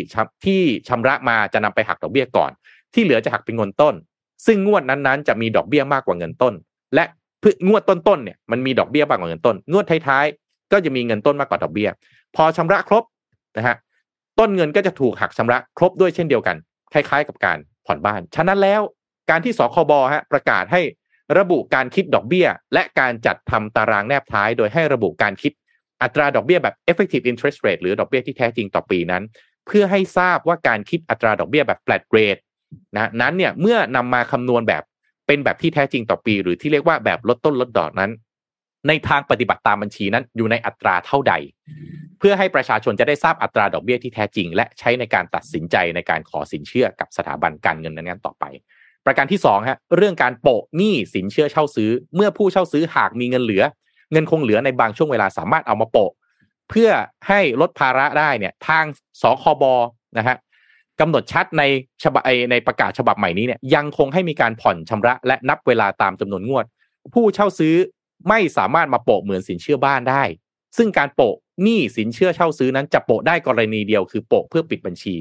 [0.46, 2.52] ที่ชำระมาจะนำไปหักดอกเบี้ยก่อน
[2.94, 3.96] ที่เหลือจะหักเป็นเงินต้น
[4.46, 6.54] ซึ่งงวดนั้นๆจะมีดอกเบี้ยมากกว่าเงินต้น
[6.96, 7.06] และ
[7.40, 11.90] เพื่องวดต้นๆเนี่ยมันมีดอกเบี้ยมากกว่าเงินต้น งวดท้ายๆก็จะมีเงินต้นมากกว่าดอกเบี้ย
[12.36, 13.04] พอชำระครบ
[13.58, 13.76] นะฮะ
[14.40, 16.58] ต้นเงินก็จะถูกหักชำระครบด้วยเช่นเดียวกัน
[16.94, 18.82] คล้ายๆ กับการผ่อนบ้าน ฉะนั้นแล้ว
[19.30, 20.82] การที่สคบฮะประกาศให้
[21.40, 25.54] ระบุการคิดดอกเบี้ย และการจัดทำตารางแนบท้าย โดยให้ระบุการคิด
[26.02, 29.24] อัตราดอกเบี้ยแบบ effective interest rate หรือดอกเบี้ยที่แท้จริงต่อปีนั้น
[29.68, 32.42] เพื่อให้ทราบว่าการคิดอัตราดอกเบี้ยแบบ flat rate
[32.96, 34.84] นะนั้นเนี่ยเมื่อนำมาคำนวณแบบ
[35.28, 38.12] เป็นแบบที่แท้จริงต่อปี หรือที่เรียกว่าแบบลดต้นลดดอกนั้น
[38.88, 41.34] ในทางปฏิบัติตามบัญชีนั้นอยู่ในอัตราเท่าใด
[42.20, 48.46] เพื่อให้ประชาชนจะได้ทราบอัตราดอกเบี้ยที่แท้จริง และใช้ในการตัดสินใจในการขอสินเชื่อกับสถาบันการเงินนั้นๆต่อไป
[49.06, 53.64] ประการที่สองฮะเรื่องการโปะหนี้สินเชื่อเช่าซื้อ เมื่อผู้เช่าซื้อหากมีเงินเหลือ
[54.12, 56.12] เงินคงเหลือในบางช่วงเวลาสามารถเอามาโปะ
[56.70, 56.90] เพื่อ
[57.28, 58.86] ให้ลดภาระได้เนี่ยทาง
[59.22, 59.64] สคบ
[60.18, 60.38] นะฮะ
[61.00, 61.64] กำหนดชัดใน
[62.04, 66.66] ฉบับในประกาศฉบับใหม่นี้เนี่ยยังคงให้มีการผ่อนชำระและนับเวลาตามจำนวนงวด
[67.14, 67.76] ผู้เช่าซื้อ
[68.30, 70.24] ไม่สามารถมาโปะเหมือนสินเชื่อบ้านได้
[70.78, 75.16] ซึ่งการโปะหนี้สินเชื่อเช่าซื้อนั้นจะโปะได้กรณีเดียวคือโปะเพื่อปิดบัญชี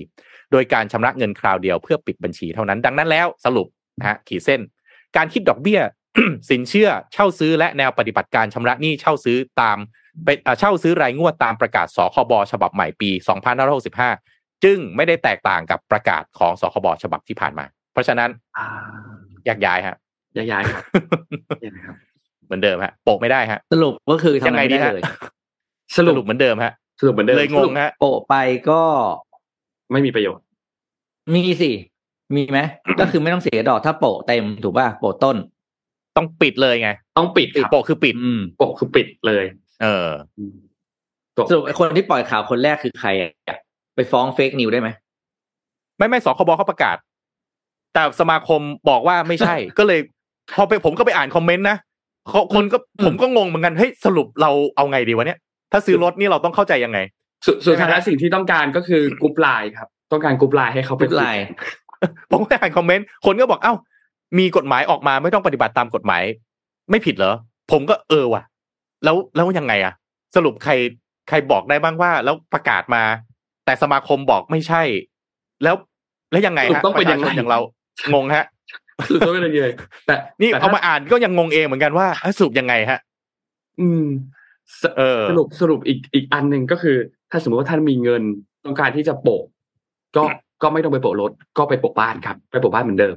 [0.53, 3.66] โดยการชำระเงินคราวเดียวเพื่อปิดบัญชีเท่านั้นดังนั้นแล้วสรุป
[3.98, 4.61] นะฮะขีดเส้น
[5.16, 5.80] การคิดดอกเบี้ย
[6.51, 9.78] สินเชื่อเช่าซื้อและแนวปฏิบัติการชำระหนี้เช่าซื้อตาม
[10.24, 13.11] เป็นเอ่อเช่าซื้อรายงวดตามประกาศสคบฉบับใหม่ปี
[13.86, 18.66] 2565 จึงไม่ได้แตกต่างกับประกาศของสคบฉบับที่ผ่านมา เพราะฉะนั้นอ่า
[19.44, 19.96] แยกย้ายฮะ
[20.36, 20.84] ย้ายๆครับ
[21.64, 21.96] ย้ายๆครับ
[22.51, 25.05] เหมือนเดิมฮะโปะไม่ได้ฮะ สรุปก็คือทำยังอะไงไรดีไม่ได้ฮะเลย
[25.96, 28.34] สรุปสรุปเหมือนเดิมฮะสรุปเหมือนเดิมเลยงสรุงปฮะโปะไป
[28.70, 28.82] ก็
[29.92, 30.44] ไม่มีประโยชน์
[31.34, 31.70] มีสิ
[32.36, 32.61] มีไหม
[33.01, 35.36] ก็คือไม่ต้องเสียดอกถ้าโปะเต็มถูกป่ะโปะต้น
[36.16, 39.44] ต้องปิดเลยไง ต้องปิดปิดครับโปะคือปิดอืมโปะคือปิดเลย
[39.82, 40.09] เออ
[41.36, 43.59] จบสรุปไอ้คนที่ปล่อยข่าวคนแรกคือใครอะ
[43.94, 44.88] ไปฟ้อง fake news ได้ไหม
[45.98, 46.96] ไม่ไม่สคบเขาประกาศ
[47.94, 50.01] แต่สมาคมบอกว่าไม่ใช่ ก็เลย
[50.57, 51.89] พอไปผมก็ไปอ่านคอมเมนต์นะเขา
[52.55, 55.39] คนก็ผมก็งงเหมือนกันเฮ้ยสรุปเราเอาไงดีวะเนี่ย
[55.73, 56.99] ถ้าซื้อรถนี่เราต้องเข้าใจยังไง
[57.47, 61.45] สุดสุดท้ายแล้วสิ่งที่ต้องการก็คือกรุ๊ปไลน์ครับ ต้องการกรุ๊ปไลน์ให้เขาไปกรุ๊ปไลน์
[62.31, 63.75] ผมก็ไปอ่านคอมเมนต์คนก็บอกเอ้า
[64.39, 66.23] มีกฎหมายออกมาไม่ต้องปฏิบัติตามกฎหมาย
[66.91, 67.35] ไม่ผิดเหรอ
[67.73, 68.43] ผมก็เออว่ะ
[69.05, 69.95] แล้วแล้วยังไงอะ
[70.37, 70.73] สรุปใคร
[71.29, 73.03] ใครบอกได้บ้างว่า แล้วประกาศมา
[73.64, 74.83] แต่สมาคมบอกไม่ใช่
[75.62, 75.75] แล้ว
[76.33, 77.61] แล้วยังไงสรุฮะปต้องเป็นยังไงประชาชอย่างเรา
[78.14, 78.45] งงฮะ
[79.12, 79.68] สุดท้ายเป็นยังไง
[80.07, 83.01] แต่นี่แต่เอาถ้มาอ่านก็ยังงงเองเหมือนกันว่าเอ้ยสรุปยังไงฮะ
[83.80, 84.05] อืม
[84.82, 86.96] สเออสรุปสรุปอีกอีกอันหนึ่งก็คือ
[87.30, 88.22] ถ้าสมมติว่าท่านมีเงิน
[88.64, 89.42] ต้องการที่จะโปะ
[90.16, 90.22] ก็
[90.62, 93.16] ก็ไม่ต้องไปโปะรถ ก็ไปโปะบ้านครับ ไปโปะบ้านเหมือนเดิม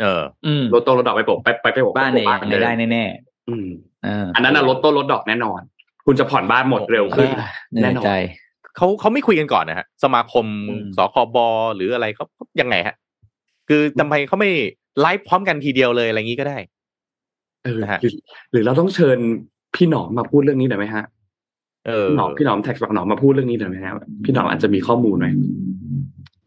[0.00, 3.04] เอออืมรถต้นรถดอกไปโปะไปไปไปโปะบ้านเนี่ยโปะยังไงได้แน่
[3.48, 5.60] อืมๆเอออันนั้นน่ะลดต้นลดดอกแน่นอน
[6.06, 7.28] คุณจะผ่อนบ้านหมดเร็วขึ้น
[7.70, 8.10] เหนื่อยใจ
[8.76, 11.36] เขาเขาไม่คุยกันก่อนนะฮะ สมาคมอืมสคบ
[11.76, 12.94] หรืออะไรเขาเขายังไงฮะ
[13.68, 14.50] คือทำไมเขาไม่
[15.00, 16.58] ไลฟ์พร้อมกันทีเดียวเลยอะไรอย่างนี้ก็ได้
[17.64, 18.14] เออนะฮะหรือ
[18.52, 19.18] หรือเราต้องเชิญ
[19.74, 21.04] พี่หนอมมาพูดเรื่องนี้หน่อยไหมฮะ
[21.86, 23.92] เออพี่หนอมพี่หนอมแท็กบักหนอมมาพูดเรื่องนี้หน่อยไหมฮะ
[24.24, 25.26] พี่หนอมอาจจะมีข้อมูลไหม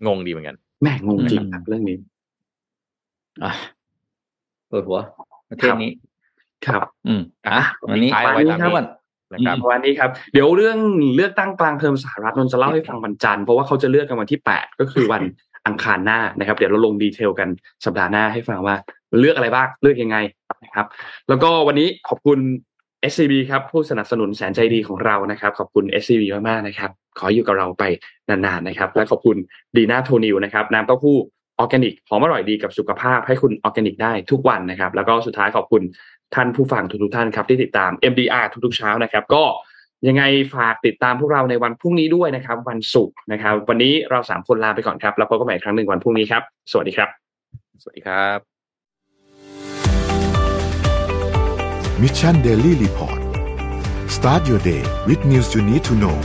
[0.08, 1.98] งงดีเหมือนกันแหม่งงจริงอืมครับเรื่องนี้
[3.44, 3.52] อะ
[4.70, 5.00] ปวดหัว
[5.50, 5.92] ประเทศนี้
[6.66, 8.86] ครับ อืมอะวันนี้ท้ายเอาไว้ตามนี้ทั้งวัน
[9.34, 10.78] นะครับวันนี้ครับ เดี๋ยวเรื่อง
[11.16, 15.22] เลือกตั้งกลางเทอมสหรัฐนนท์จะเล่าให้ฟังวันจันทร์เพราะว่าเขาจะเลือกกันวันที่แปดก็คือวัน
[15.68, 17.50] อังคารหน้านะครับ เดี๋ยวเราลงดีเทลกัน
[17.86, 18.76] สัปดาห์หน้าให้ฟังว่า
[19.20, 20.18] เลือกอะไรบ้างเลือกยังไง
[20.64, 20.86] นะครับ
[21.30, 22.40] แล้วก็วันนี้ขอบคุณ
[23.12, 26.90] SCB ครับผู้สนับสนุนแสนใจดีของเรานะครับ ขอบคุณ SCB มากๆนะครับ
[27.20, 27.84] ขออยู่กับเราไป
[28.30, 29.38] นานๆนะครับ และขอบคุณ
[29.76, 31.18] ดีน่าโทนิวนะครับน้ำเต้าหู้
[31.60, 35.82] ออร์แกนิกหอมอร่อยดีกับสุขภาพให้คุณออร์แกนิกได้ทุกวันนะครับ แล้วก็สุดท้ายขอบคุณ
[36.36, 39.44] ท่านผู้ฟังทุกๆท่านครับที่ติดตาม MDR ทุกๆเช้านะครับ ก็
[40.08, 40.24] ยังไง
[40.56, 47.10] ฝากติดตามพวกเราในวันพรุ่งนี้ด้วยนะครับ วันศุกร์นะครับ วันนี้เราสามคนลาไปก่อนครับแล้วพบกันใหม่อีกครั้งหนึ่งวันพรุ่งนี้ครับ สวัสดีครับ
[47.82, 48.40] สวัสดีครับ
[52.02, 53.20] Mission Daily Report
[54.16, 56.18] start your day with news you need to know